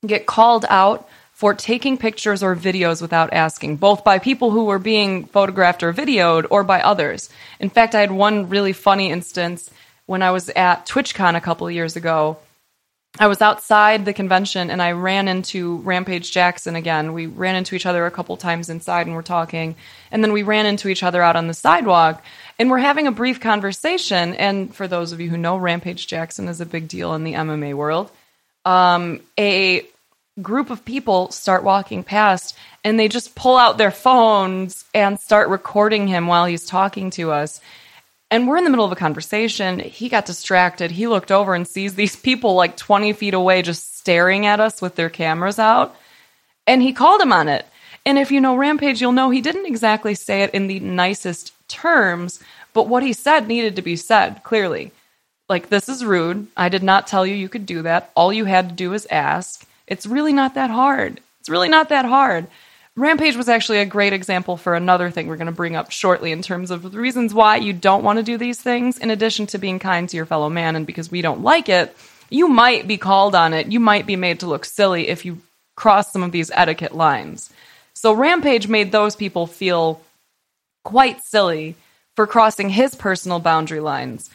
[0.06, 4.80] get called out for taking pictures or videos without asking, both by people who were
[4.80, 7.30] being photographed or videoed or by others.
[7.60, 9.70] In fact, I had one really funny instance
[10.06, 12.38] when I was at TwitchCon a couple of years ago.
[13.18, 17.14] I was outside the convention and I ran into Rampage Jackson again.
[17.14, 19.76] We ran into each other a couple times inside and we're talking.
[20.12, 22.22] And then we ran into each other out on the sidewalk
[22.60, 24.34] and we're having a brief conversation.
[24.36, 27.34] And for those of you who know, Rampage Jackson is a big deal in the
[27.34, 28.12] MMA world.
[28.66, 29.88] Um, a
[30.42, 35.48] group of people start walking past and they just pull out their phones and start
[35.48, 37.62] recording him while he's talking to us.
[38.32, 39.80] And we're in the middle of a conversation.
[39.80, 40.92] He got distracted.
[40.92, 44.82] He looked over and sees these people like 20 feet away just staring at us
[44.82, 45.96] with their cameras out.
[46.66, 47.66] And he called him on it.
[48.06, 51.54] And if you know Rampage, you'll know he didn't exactly say it in the nicest
[51.68, 52.42] terms,
[52.74, 54.92] but what he said needed to be said clearly.
[55.48, 56.48] Like, this is rude.
[56.58, 58.12] I did not tell you you could do that.
[58.16, 59.66] All you had to do was ask.
[59.88, 61.20] It's really not that hard.
[61.40, 62.48] It's really not that hard.
[62.98, 66.32] Rampage was actually a great example for another thing we're going to bring up shortly
[66.32, 69.48] in terms of the reasons why you don't want to do these things, in addition
[69.48, 70.78] to being kind to your fellow man.
[70.78, 71.96] And because we don't like it,
[72.30, 73.68] you might be called on it.
[73.68, 75.42] You might be made to look silly if you
[75.76, 77.52] cross some of these etiquette lines.
[77.94, 80.00] So Rampage made those people feel
[80.86, 81.76] quite silly
[82.16, 84.30] for crossing his personal boundary lines.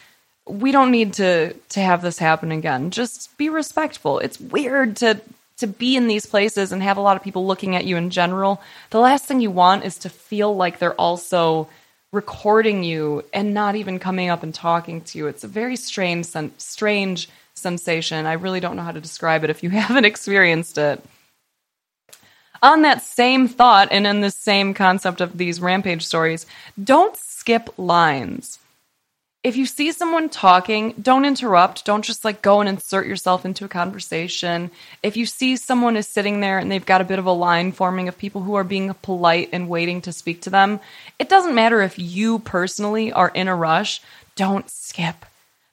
[0.46, 2.90] We don't need to to have this happen again.
[2.90, 4.18] Just be respectful.
[4.18, 5.20] It's weird to
[5.60, 8.10] to be in these places and have a lot of people looking at you in
[8.10, 11.68] general, the last thing you want is to feel like they're also
[12.12, 15.26] recording you and not even coming up and talking to you.
[15.26, 16.26] It's a very strange,
[16.58, 18.26] strange sensation.
[18.26, 21.02] I really don't know how to describe it if you haven't experienced it.
[22.62, 26.44] On that same thought, and in the same concept of these rampage stories,
[26.82, 28.59] don't skip lines
[29.42, 31.86] if you see someone talking, don't interrupt.
[31.86, 34.70] Don't just like go and insert yourself into a conversation.
[35.02, 37.72] If you see someone is sitting there and they've got a bit of a line
[37.72, 40.78] forming of people who are being polite and waiting to speak to them,
[41.18, 44.02] it doesn't matter if you personally are in a rush.
[44.36, 45.24] Don't skip.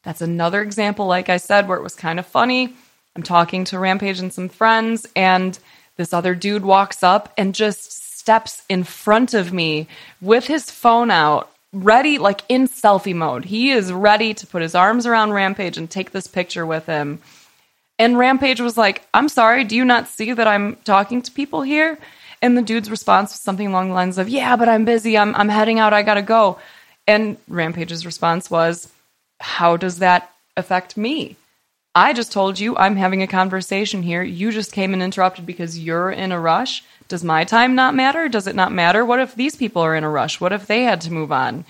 [0.04, 2.74] That's another example, like I said, where it was kind of funny.
[3.18, 5.60] I'm talking to Rampage and some friends, and
[5.98, 9.88] this other dude walks up and just steps in front of me
[10.22, 13.46] with his phone out ready, like in selfie mode.
[13.46, 17.20] He is ready to put his arms around Rampage and take this picture with him.
[18.00, 21.62] And Rampage was like, I'm sorry, do you not see that I'm talking to people
[21.64, 21.98] here?
[22.42, 25.18] And the dude's response was something along the lines of, Yeah, but I'm busy.
[25.18, 25.94] I'm, I'm heading out.
[25.94, 26.60] I got to go.
[27.08, 28.92] And Rampage's response was,
[29.40, 31.36] How does that affect me?
[31.98, 34.22] I just told you I'm having a conversation here.
[34.22, 36.84] You just came and interrupted because you're in a rush.
[37.08, 38.30] Does my time not matter?
[38.30, 39.04] Does it not matter?
[39.04, 40.40] What if these people are in a rush?
[40.40, 41.66] What if they had to move on?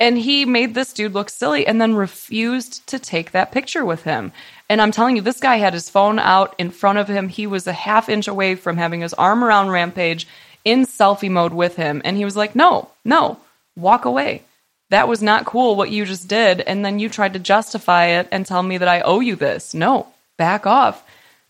[0.00, 4.04] And he made this dude look silly and then refused to take that picture with
[4.04, 4.32] him.
[4.70, 7.28] And I'm telling you, this guy had his phone out in front of him.
[7.28, 10.26] He was a half inch away from having his arm around Rampage
[10.64, 12.00] in selfie mode with him.
[12.02, 13.40] And he was like, no, no,
[13.76, 14.42] walk away.
[14.90, 16.60] That was not cool what you just did.
[16.60, 19.74] And then you tried to justify it and tell me that I owe you this.
[19.74, 21.02] No, back off.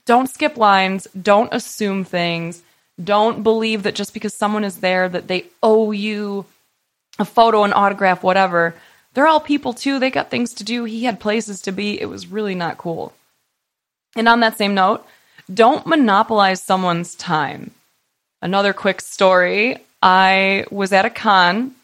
[0.07, 1.07] Don't skip lines.
[1.21, 2.63] Don't assume things.
[3.03, 6.47] Don't believe that just because someone is there that they owe you
[7.19, 8.75] a photo, an autograph, whatever.
[9.13, 9.99] They're all people too.
[9.99, 10.85] They got things to do.
[10.85, 12.01] He had places to be.
[12.01, 13.13] It was really not cool.
[14.17, 15.07] And on that same note,
[15.53, 17.71] don't monopolize someone's time.
[18.43, 21.76] Another quick story I was at a con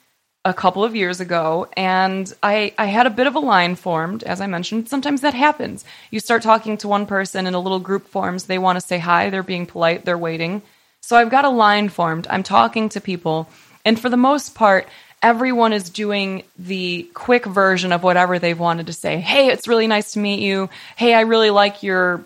[0.45, 4.25] a couple of years ago and I, I had a bit of a line formed
[4.25, 7.79] as i mentioned sometimes that happens you start talking to one person and a little
[7.79, 10.63] group forms they want to say hi they're being polite they're waiting
[11.03, 12.29] so I've got a line formed.
[12.31, 13.49] I'm talking to people,
[13.85, 14.89] and for the most part,
[15.21, 19.19] everyone is doing the quick version of whatever they've wanted to say.
[19.19, 20.71] Hey, it's really nice to meet you.
[20.97, 22.25] Hey, I really like your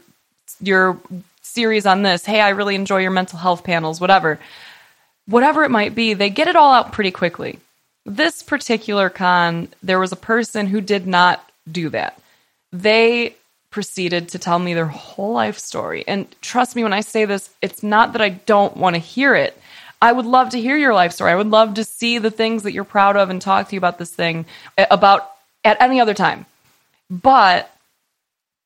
[0.60, 1.00] your
[1.40, 2.24] series on this.
[2.26, 4.38] Hey, I really enjoy your mental health panels, whatever.
[5.26, 7.58] Whatever it might be, they get it all out pretty quickly.
[8.06, 12.18] This particular con, there was a person who did not do that.
[12.72, 13.34] They
[13.70, 16.04] proceeded to tell me their whole life story.
[16.06, 19.34] And trust me when I say this, it's not that I don't want to hear
[19.34, 19.60] it.
[20.00, 21.32] I would love to hear your life story.
[21.32, 23.78] I would love to see the things that you're proud of and talk to you
[23.78, 24.46] about this thing
[24.78, 25.28] eh, about
[25.64, 26.46] at any other time.
[27.10, 27.70] But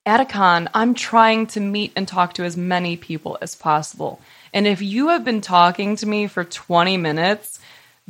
[0.04, 4.20] at a con, I'm trying to meet and talk to as many people as possible.
[4.52, 7.58] And if you have been talking to me for 20 minutes,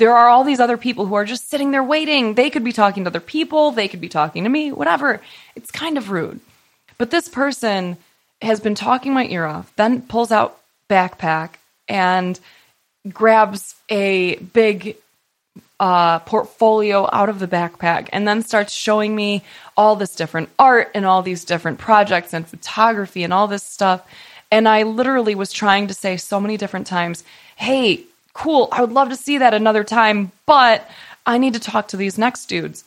[0.00, 2.34] there are all these other people who are just sitting there waiting.
[2.34, 5.20] They could be talking to other people, they could be talking to me, whatever.
[5.54, 6.40] It's kind of rude.
[6.96, 7.98] But this person
[8.40, 10.58] has been talking my ear off, then pulls out
[10.88, 11.50] backpack
[11.86, 12.40] and
[13.12, 14.96] grabs a big
[15.78, 19.42] uh, portfolio out of the backpack and then starts showing me
[19.76, 24.02] all this different art and all these different projects and photography and all this stuff.
[24.50, 27.22] And I literally was trying to say so many different times,
[27.56, 30.88] hey, cool, I would love to see that another time, but
[31.26, 32.84] I need to talk to these next dudes.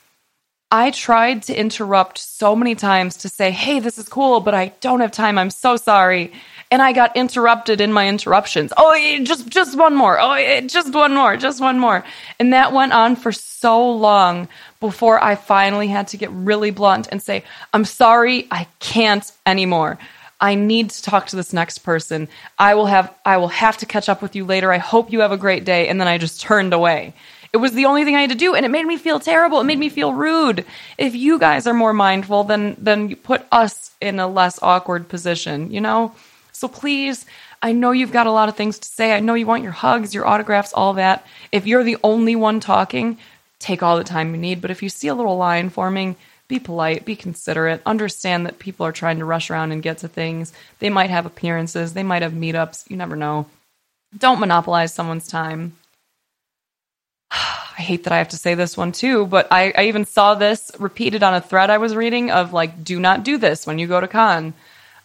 [0.72, 4.74] I tried to interrupt so many times to say, Hey, this is cool, but I
[4.82, 5.38] don't have time.
[5.38, 6.34] I'm so sorry.
[6.72, 8.74] And I got interrupted in my interruptions.
[8.76, 10.20] Oh, just, just one more.
[10.20, 12.04] Oh, just one more, just one more.
[12.40, 14.48] And that went on for so long
[14.80, 20.00] before I finally had to get really blunt and say, I'm sorry, I can't anymore.
[20.44, 22.28] I need to talk to this next person.
[22.60, 24.74] I will have I will have to catch up with you later.
[24.74, 25.88] I hope you have a great day.
[25.88, 27.14] And then I just turned away.
[27.54, 29.62] It was the only thing I had to do, and it made me feel terrible.
[29.62, 30.66] It made me feel rude.
[30.98, 35.08] If you guys are more mindful, then then you put us in a less awkward
[35.08, 36.14] position, you know?
[36.52, 37.26] So please,
[37.62, 39.14] I know you've got a lot of things to say.
[39.14, 41.26] I know you want your hugs, your autographs, all that.
[41.54, 43.18] If you're the only one talking,
[43.60, 44.60] take all the time you need.
[44.60, 46.18] But if you see a little line forming,
[46.48, 50.08] be polite, be considerate, understand that people are trying to rush around and get to
[50.08, 50.54] things.
[50.80, 53.48] They might have appearances, they might have meetups, you never know.
[54.18, 55.74] Don't monopolize someone's time.
[57.32, 60.36] I hate that I have to say this one too, but I, I, even saw
[60.36, 63.80] this repeated on a thread I was reading of like, do not do this when
[63.80, 64.54] you go to con.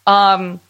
[0.07, 0.61] Um,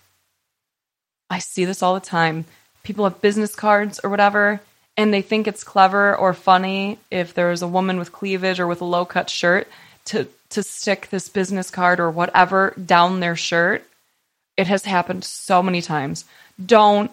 [1.28, 2.44] I see this all the time.
[2.84, 4.60] People have business cards or whatever,
[4.96, 8.80] and they think it's clever or funny if there's a woman with cleavage or with
[8.80, 9.68] a low cut shirt
[10.06, 13.84] to to stick this business card or whatever down their shirt.
[14.56, 16.24] It has happened so many times.
[16.64, 17.10] Don't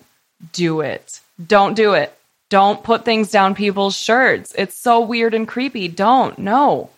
[0.51, 1.19] do it.
[1.45, 2.17] Don't do it.
[2.49, 4.53] Don't put things down people's shirts.
[4.57, 5.87] It's so weird and creepy.
[5.87, 6.37] Don't.
[6.39, 6.89] No.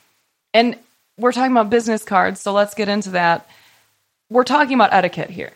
[0.54, 0.78] And
[1.18, 3.50] we're talking about business cards, so let's get into that.
[4.30, 5.52] We're talking about etiquette here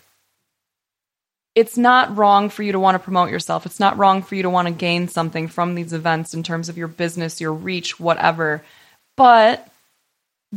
[1.54, 3.66] it's not wrong for you to want to promote yourself.
[3.66, 6.70] It's not wrong for you to want to gain something from these events in terms
[6.70, 8.64] of your business, your reach, whatever.
[9.18, 9.68] But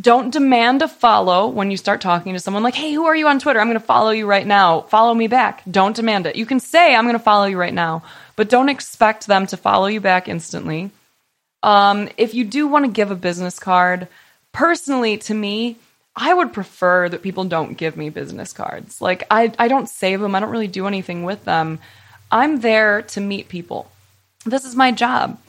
[0.01, 3.29] don't demand a follow when you start talking to someone like, hey, who are you
[3.29, 3.61] on Twitter?
[3.61, 4.83] I'm going to follow you right now.
[4.83, 5.63] Follow me back.
[5.71, 6.37] Don't demand it.
[6.37, 8.03] You can say, I'm going to follow you right now,
[8.35, 10.91] but don't expect them to follow you back instantly.
[11.63, 14.09] Um, if you do want to give a business card,
[14.53, 15.77] personally, to me,
[16.17, 19.01] I would prefer that people don't give me business cards.
[19.01, 20.35] Like I I don't save them.
[20.35, 21.81] I don't really do anything with them.
[22.31, 23.91] I'm there to meet people.
[24.45, 25.41] This is my job.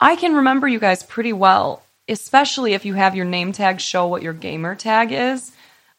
[0.00, 4.06] I can remember you guys pretty well, especially if you have your name tag show
[4.06, 5.52] what your gamer tag is.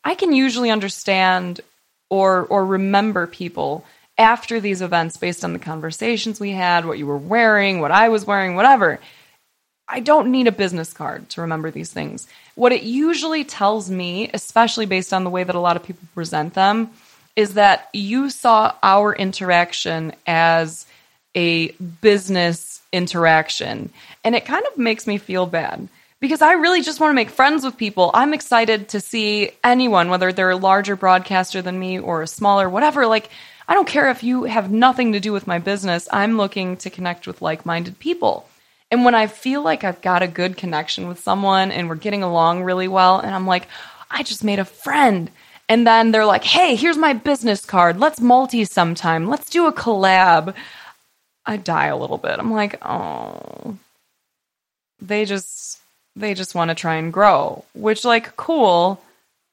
[0.04, 1.62] I can usually understand
[2.10, 3.86] or or remember people
[4.18, 8.10] after these events based on the conversations we had, what you were wearing, what I
[8.10, 8.99] was wearing, whatever.
[9.88, 12.28] I don't need a business card to remember these things.
[12.56, 16.08] What it usually tells me, especially based on the way that a lot of people
[16.14, 16.91] present them,
[17.36, 20.86] is that you saw our interaction as
[21.36, 21.70] a
[22.01, 23.91] business interaction.
[24.24, 25.88] And it kind of makes me feel bad
[26.19, 28.09] because I really just want to make friends with people.
[28.13, 32.69] I'm excited to see anyone, whether they're a larger broadcaster than me or a smaller,
[32.69, 33.05] whatever.
[33.05, 33.30] Like,
[33.67, 36.07] I don't care if you have nothing to do with my business.
[36.11, 38.47] I'm looking to connect with like minded people.
[38.91, 42.24] And when I feel like I've got a good connection with someone and we're getting
[42.24, 43.67] along really well, and I'm like,
[44.09, 45.32] I just made a friend.
[45.67, 47.99] And then they're like, hey, here's my business card.
[47.99, 49.28] Let's multi sometime.
[49.28, 50.53] Let's do a collab.
[51.45, 52.38] I die a little bit.
[52.38, 53.78] I'm like, oh,
[55.04, 55.80] they just
[56.16, 59.01] they just want to try and grow, which like cool.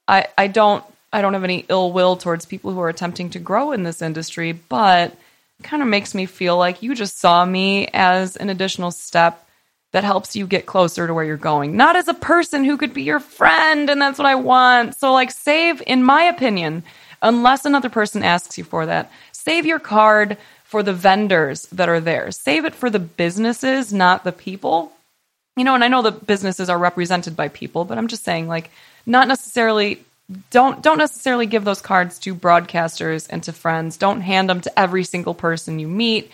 [0.08, 3.38] I I don't I don't have any ill will towards people who are attempting to
[3.38, 5.16] grow in this industry, but
[5.62, 9.46] kind of makes me feel like you just saw me as an additional step
[9.92, 12.94] that helps you get closer to where you're going, not as a person who could
[12.94, 13.90] be your friend.
[13.90, 14.96] And that's what I want.
[14.96, 16.84] So, like, save, in my opinion,
[17.22, 22.00] unless another person asks you for that, save your card for the vendors that are
[22.00, 22.30] there.
[22.30, 24.92] Save it for the businesses, not the people.
[25.60, 28.48] You know, and I know the businesses are represented by people, but I'm just saying,
[28.48, 28.70] like,
[29.04, 30.02] not necessarily
[30.48, 33.98] don't don't necessarily give those cards to broadcasters and to friends.
[33.98, 36.30] Don't hand them to every single person you meet.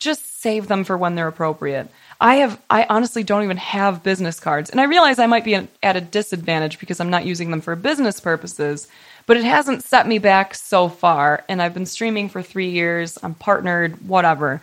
[0.00, 1.88] Just save them for when they're appropriate.
[2.20, 4.70] I have I honestly don't even have business cards.
[4.70, 7.76] And I realize I might be at a disadvantage because I'm not using them for
[7.76, 8.88] business purposes,
[9.26, 13.18] but it hasn't set me back so far and I've been streaming for 3 years.
[13.22, 14.60] I'm partnered, whatever.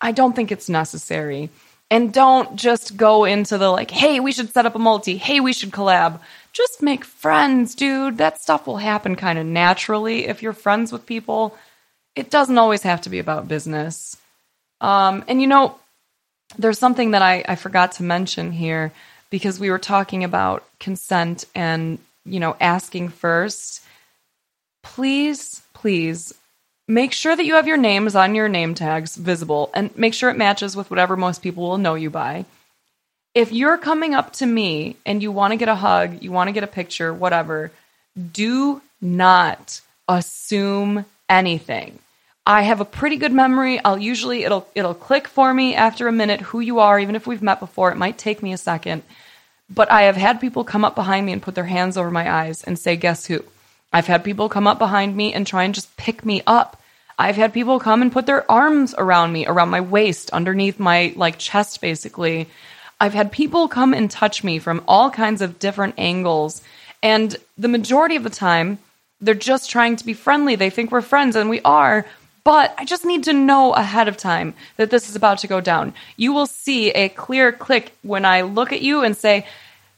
[0.00, 1.48] I don't think it's necessary.
[1.92, 5.16] And don't just go into the like, "Hey, we should set up a multi.
[5.18, 6.20] Hey, we should collab."
[6.52, 8.18] just make friends, dude.
[8.18, 11.56] That stuff will happen kind of naturally if you're friends with people.
[12.14, 14.16] It doesn't always have to be about business.
[14.80, 15.78] Um, and you know,
[16.58, 18.92] there's something that I, I forgot to mention here
[19.30, 23.82] because we were talking about consent and, you know, asking first.
[24.82, 26.34] Please, please
[26.88, 30.30] make sure that you have your names on your name tags visible and make sure
[30.30, 32.44] it matches with whatever most people will know you by
[33.34, 36.48] if you're coming up to me and you want to get a hug, you want
[36.48, 37.70] to get a picture, whatever,
[38.32, 41.98] do not assume anything.
[42.44, 43.80] I have a pretty good memory.
[43.84, 47.26] I'll usually it'll it'll click for me after a minute who you are even if
[47.26, 47.90] we've met before.
[47.90, 49.02] It might take me a second.
[49.70, 52.30] But I have had people come up behind me and put their hands over my
[52.30, 53.44] eyes and say, Guess who?
[53.92, 56.80] I've had people come up behind me and try and just pick me up.
[57.18, 61.12] I've had people come and put their arms around me, around my waist, underneath my
[61.16, 62.48] like chest basically.
[63.00, 66.62] I've had people come and touch me from all kinds of different angles.
[67.02, 68.78] And the majority of the time,
[69.20, 70.56] they're just trying to be friendly.
[70.56, 72.06] They think we're friends and we are,
[72.44, 75.60] but I just need to know ahead of time that this is about to go
[75.60, 75.94] down.
[76.16, 79.46] You will see a clear click when I look at you and say,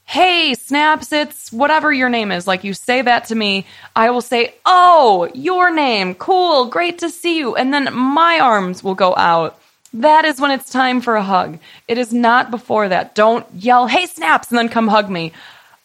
[0.05, 2.47] Hey, Snaps, it's whatever your name is.
[2.47, 6.15] Like you say that to me, I will say, Oh, your name.
[6.15, 6.67] Cool.
[6.67, 7.57] Great to see you.
[7.57, 9.59] And then my arms will go out.
[9.95, 11.59] That is when it's time for a hug.
[11.89, 13.15] It is not before that.
[13.15, 15.33] Don't yell, Hey, Snaps, and then come hug me.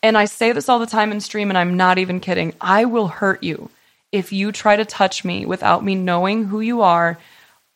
[0.01, 2.53] And I say this all the time in stream, and I'm not even kidding.
[2.59, 3.70] I will hurt you
[4.11, 7.20] if you try to touch me without me knowing who you are,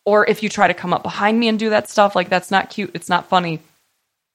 [0.06, 2.16] or if you try to come up behind me and do that stuff.
[2.16, 2.92] Like, that's not cute.
[2.94, 3.60] It's not funny.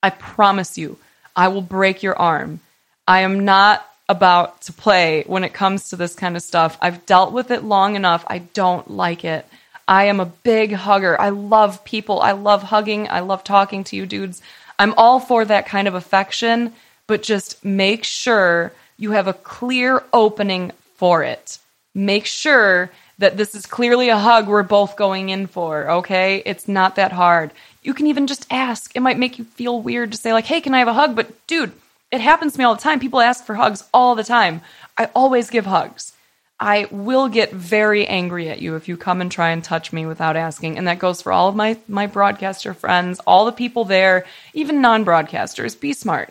[0.02, 0.98] I promise you,
[1.39, 2.61] I will break your arm.
[3.07, 6.76] I am not about to play when it comes to this kind of stuff.
[6.82, 8.24] I've dealt with it long enough.
[8.26, 9.47] I don't like it.
[9.86, 11.18] I am a big hugger.
[11.18, 12.20] I love people.
[12.20, 13.09] I love hugging.
[13.09, 14.43] I love talking to you dudes.
[14.78, 16.74] I'm all for that kind of affection
[17.09, 21.59] but just make sure you have a clear opening for it.
[21.95, 26.43] Make sure that this is clearly a hug we're both going in for, okay?
[26.47, 27.51] It's not that hard.
[27.89, 28.95] You can even just ask.
[28.95, 31.16] It might make you feel weird to say, like, hey, can I have a hug?
[31.16, 31.72] But dude,
[32.11, 33.01] it happens to me all the time.
[33.01, 34.61] People ask for hugs all the time.
[34.99, 36.12] I always give hugs.
[36.61, 40.05] I will get very angry at you if you come and try and touch me
[40.05, 40.76] without asking.
[40.76, 44.82] And that goes for all of my, my broadcaster friends, all the people there, even
[44.82, 45.80] non broadcasters.
[45.80, 46.30] Be smart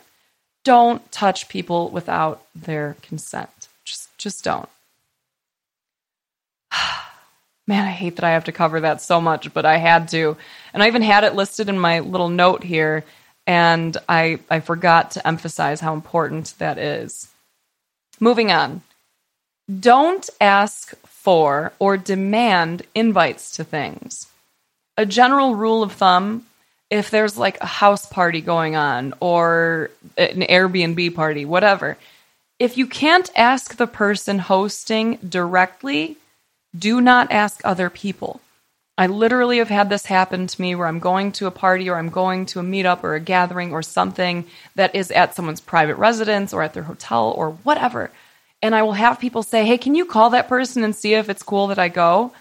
[0.63, 3.67] don't touch people without their consent.
[3.83, 4.69] Just just don't.
[7.67, 10.37] Man, I hate that I have to cover that so much, but I had to.
[10.73, 13.03] And I even had it listed in my little note here,
[13.45, 17.27] and I I forgot to emphasize how important that is.
[18.19, 18.81] Moving on.
[19.79, 24.27] Don't ask for or demand invites to things.
[24.95, 26.45] A general rule of thumb
[26.89, 31.97] if there's like a house party going on or an Airbnb party, whatever,
[32.59, 36.17] if you can't ask the person hosting directly,
[36.77, 38.41] do not ask other people.
[38.99, 41.97] I literally have had this happen to me where I'm going to a party or
[41.97, 45.95] I'm going to a meetup or a gathering or something that is at someone's private
[45.95, 48.09] residence or at their hotel or whatever.
[48.63, 51.29] And I will have people say, Hey, can you call that person and see if
[51.29, 52.31] it's cool that I go?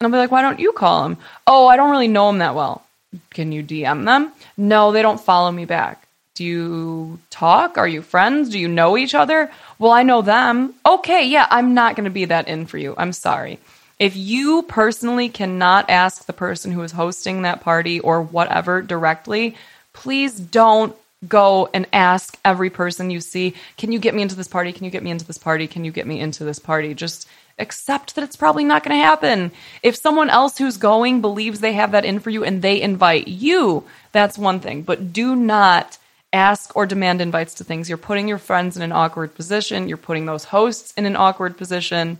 [0.00, 1.18] And I'll be like, Why don't you call him?
[1.46, 2.84] Oh, I don't really know him that well.
[3.30, 4.32] Can you DM them?
[4.56, 6.08] No, they don't follow me back.
[6.34, 7.78] Do you talk?
[7.78, 8.48] Are you friends?
[8.48, 9.50] Do you know each other?
[9.78, 10.74] Well, I know them.
[10.84, 12.94] Okay, yeah, I'm not going to be that in for you.
[12.96, 13.60] I'm sorry.
[14.02, 19.54] If you personally cannot ask the person who is hosting that party or whatever directly,
[19.92, 20.96] please don't
[21.28, 24.72] go and ask every person you see, can you get me into this party?
[24.72, 25.68] Can you get me into this party?
[25.68, 26.94] Can you get me into this party?
[26.94, 27.28] Just
[27.60, 29.52] accept that it's probably not going to happen.
[29.84, 33.28] If someone else who's going believes they have that in for you and they invite
[33.28, 34.82] you, that's one thing.
[34.82, 35.96] But do not
[36.32, 37.88] ask or demand invites to things.
[37.88, 41.56] You're putting your friends in an awkward position, you're putting those hosts in an awkward
[41.56, 42.18] position.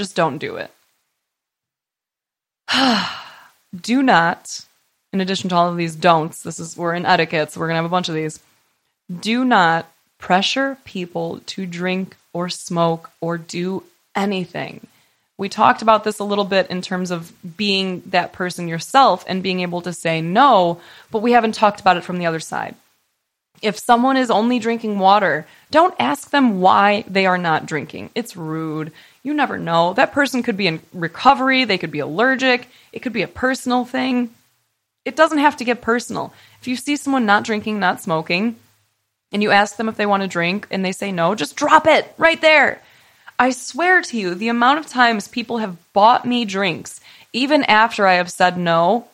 [0.00, 0.70] Just don't do it.
[3.78, 4.64] do not,
[5.12, 7.82] in addition to all of these don'ts, this is we're in etiquette, so we're gonna
[7.82, 8.40] have a bunch of these.
[9.20, 13.82] Do not pressure people to drink or smoke or do
[14.16, 14.86] anything.
[15.36, 19.42] We talked about this a little bit in terms of being that person yourself and
[19.42, 20.80] being able to say no,
[21.10, 22.74] but we haven't talked about it from the other side.
[23.60, 28.08] If someone is only drinking water, don't ask them why they are not drinking.
[28.14, 28.92] It's rude.
[29.22, 29.92] You never know.
[29.94, 33.84] That person could be in recovery, they could be allergic, it could be a personal
[33.84, 34.30] thing.
[35.04, 36.32] It doesn't have to get personal.
[36.60, 38.56] If you see someone not drinking, not smoking,
[39.32, 41.86] and you ask them if they want to drink and they say no, just drop
[41.86, 42.82] it right there.
[43.38, 47.00] I swear to you, the amount of times people have bought me drinks,
[47.32, 49.08] even after I have said no,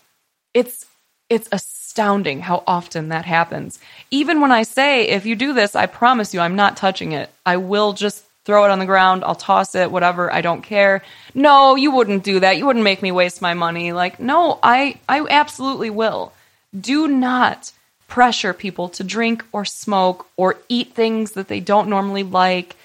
[0.54, 0.86] it's
[1.28, 3.80] it's astounding how often that happens.
[4.10, 7.30] Even when I say, if you do this, I promise you I'm not touching it.
[7.44, 11.02] I will just throw it on the ground, I'll toss it, whatever, I don't care.
[11.34, 12.56] No, you wouldn't do that.
[12.56, 13.92] You wouldn't make me waste my money.
[13.92, 16.32] Like, no, I I absolutely will.
[16.78, 17.72] Do not
[18.08, 22.76] pressure people to drink or smoke or eat things that they don't normally like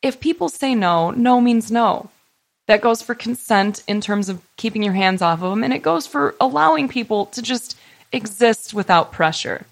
[0.00, 2.10] if people say no, no means no.
[2.66, 5.82] That goes for consent in terms of keeping your hands off of them, and it
[5.82, 7.76] goes for allowing people to just
[8.12, 9.66] exist without pressure.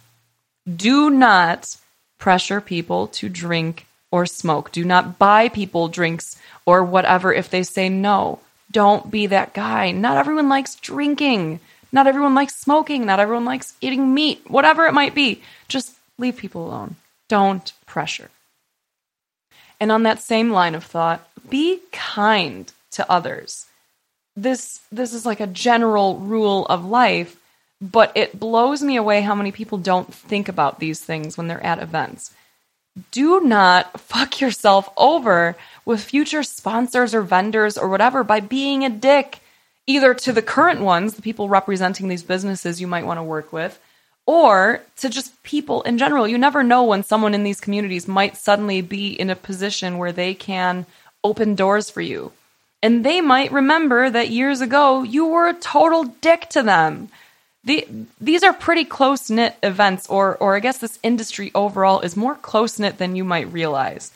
[0.68, 1.76] Do not
[2.18, 4.72] pressure people to drink or smoke.
[4.72, 6.36] Do not buy people drinks
[6.66, 8.40] or whatever if they say no.
[8.70, 9.90] Don't be that guy.
[9.90, 11.61] Not everyone likes drinking.
[11.92, 13.04] Not everyone likes smoking.
[13.06, 14.42] Not everyone likes eating meat.
[14.48, 15.42] Whatever it might be.
[15.68, 16.96] Just leave people alone.
[17.28, 18.30] Don't pressure.
[19.80, 23.66] And on that same line of thought, be kind to others.
[24.36, 27.36] This this is like a general rule of life,
[27.80, 31.64] but it blows me away how many people don't think about these things when they're
[31.64, 32.32] at events.
[33.11, 38.90] Do not fuck yourself over with future sponsors or vendors or whatever by being a
[38.90, 39.40] dick
[39.86, 43.53] either to the current ones, the people representing these businesses you might want to work
[43.53, 43.80] with,
[44.26, 46.28] or to just people in general.
[46.28, 50.12] You never know when someone in these communities might suddenly be in a position where
[50.12, 50.86] they can
[51.24, 52.32] open doors for you.
[52.82, 57.09] And they might remember that years ago you were a total dick to them.
[57.64, 57.86] The,
[58.20, 62.34] these are pretty close knit events, or, or I guess this industry overall is more
[62.34, 64.12] close knit than you might realize.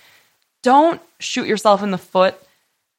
[0.62, 2.34] Don't shoot yourself in the foot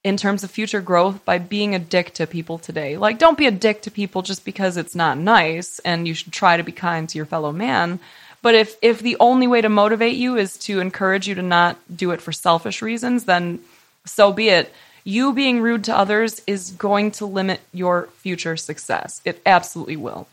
[0.03, 2.95] in terms of future growth by being a dick to people today.
[2.95, 6.31] Like, don't be a dick to people just because it's not nice, and you should
[6.31, 7.99] try to be kind to your fellow man.
[8.43, 11.77] But if if the only way to motivate you is to encourage you to not
[11.93, 13.61] do it for selfish reasons, then
[14.05, 14.71] so be it.
[15.03, 19.21] You being rude to others is going to limit your future success.
[19.25, 20.27] It absolutely will.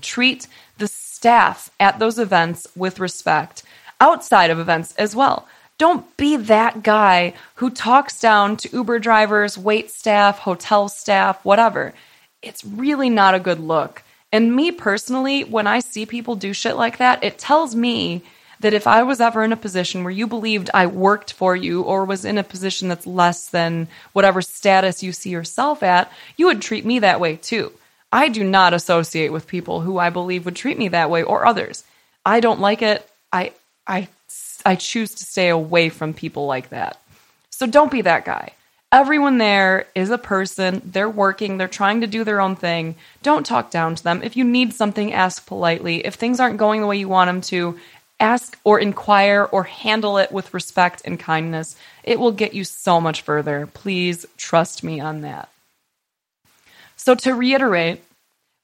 [0.00, 0.46] Treat
[0.78, 3.62] the staff at those events with respect
[4.00, 5.46] outside of events as well.
[5.78, 11.94] Don't be that guy who talks down to Uber drivers, wait staff, hotel staff, whatever.
[12.42, 14.02] It's really not a good look.
[14.32, 18.22] And me personally, when I see people do shit like that, it tells me
[18.60, 21.82] that if I was ever in a position where you believed I worked for you
[21.82, 26.46] or was in a position that's less than whatever status you see yourself at, you
[26.46, 27.72] would treat me that way too.
[28.12, 31.46] I do not associate with people who I believe would treat me that way or
[31.46, 31.84] others.
[32.24, 33.08] I don't like it.
[33.32, 33.52] I
[33.86, 34.08] I
[34.64, 37.00] I choose to stay away from people like that.
[37.50, 38.52] So don't be that guy.
[38.92, 40.82] Everyone there is a person.
[40.84, 41.56] They're working.
[41.56, 42.96] They're trying to do their own thing.
[43.22, 44.22] Don't talk down to them.
[44.24, 46.04] If you need something, ask politely.
[46.04, 47.78] If things aren't going the way you want them to,
[48.18, 51.76] ask or inquire or handle it with respect and kindness.
[52.02, 53.66] It will get you so much further.
[53.66, 55.48] Please trust me on that.
[57.02, 58.04] So, to reiterate,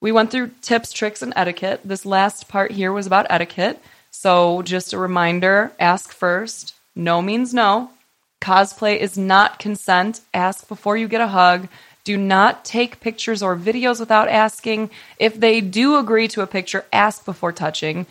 [0.03, 1.81] we went through tips, tricks, and etiquette.
[1.83, 3.81] This last part here was about etiquette.
[4.11, 6.75] So, just a reminder ask first.
[6.95, 7.93] No means no.
[8.43, 10.21] Cosplay is not consent.
[10.35, 11.69] Ask before you get a hug.
[12.05, 14.91] Do not take pictures or videos without asking.
[15.19, 18.05] If they do agree to a picture, ask before touching.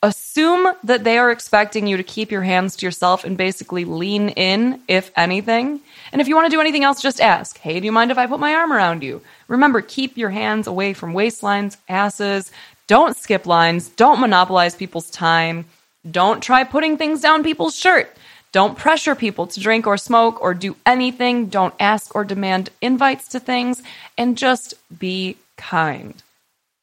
[0.00, 4.28] Assume that they are expecting you to keep your hands to yourself and basically lean
[4.28, 5.80] in, if anything.
[6.12, 8.18] And if you want to do anything else, just ask, hey, do you mind if
[8.18, 9.22] I put my arm around you?
[9.48, 12.52] Remember, keep your hands away from waistlines, asses.
[12.86, 13.88] Don't skip lines.
[13.88, 15.64] Don't monopolize people's time.
[16.08, 18.08] Don't try putting things down people's shirt.
[18.52, 21.48] Don't pressure people to drink or smoke or do anything.
[21.48, 23.82] Don't ask or demand invites to things
[24.16, 26.22] and just be kind.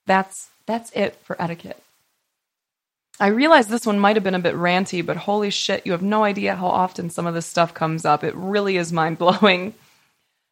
[0.05, 1.81] That's that's it for etiquette.
[3.19, 6.01] I realize this one might have been a bit ranty, but holy shit, you have
[6.01, 8.23] no idea how often some of this stuff comes up.
[8.23, 9.73] It really is mind blowing.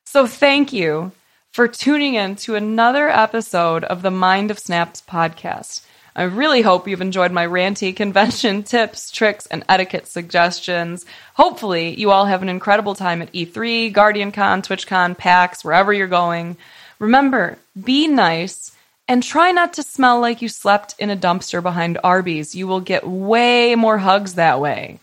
[0.06, 1.12] So, thank you
[1.54, 5.84] for tuning in to another episode of the Mind of Snaps podcast.
[6.16, 11.06] I really hope you've enjoyed my ranty convention tips, tricks, and etiquette suggestions.
[11.36, 16.58] Hopefully, you all have an incredible time at E3, GuardianCon, TwitchCon, PAX, wherever you're going.
[17.00, 18.72] Remember, be nice
[19.08, 22.56] and try not to smell like you slept in a dumpster behind Arby's.
[22.56, 25.00] You will get way more hugs that way.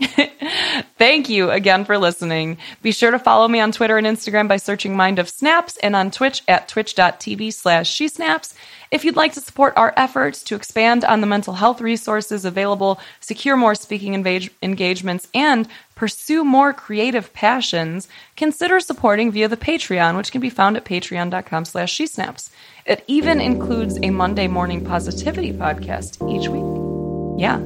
[0.98, 2.58] Thank you again for listening.
[2.80, 5.94] Be sure to follow me on Twitter and Instagram by searching Mind of Snaps and
[5.94, 8.54] on Twitch at twitch.tv slash she snaps.
[8.92, 13.00] If you'd like to support our efforts to expand on the mental health resources available,
[13.20, 14.14] secure more speaking
[14.62, 20.76] engagements, and pursue more creative passions, consider supporting via the Patreon, which can be found
[20.76, 22.50] at patreon.com slash snaps.
[22.84, 27.40] It even includes a Monday morning positivity podcast each week.
[27.40, 27.60] Yeah.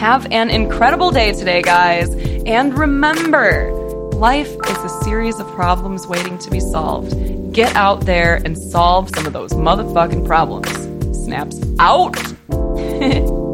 [0.00, 2.14] Have an incredible day today, guys.
[2.46, 3.81] And remember,
[4.22, 7.10] life is a series of problems waiting to be solved.
[7.52, 10.70] Get out there and solve some of those motherfucking problems.
[11.24, 12.16] Snaps out.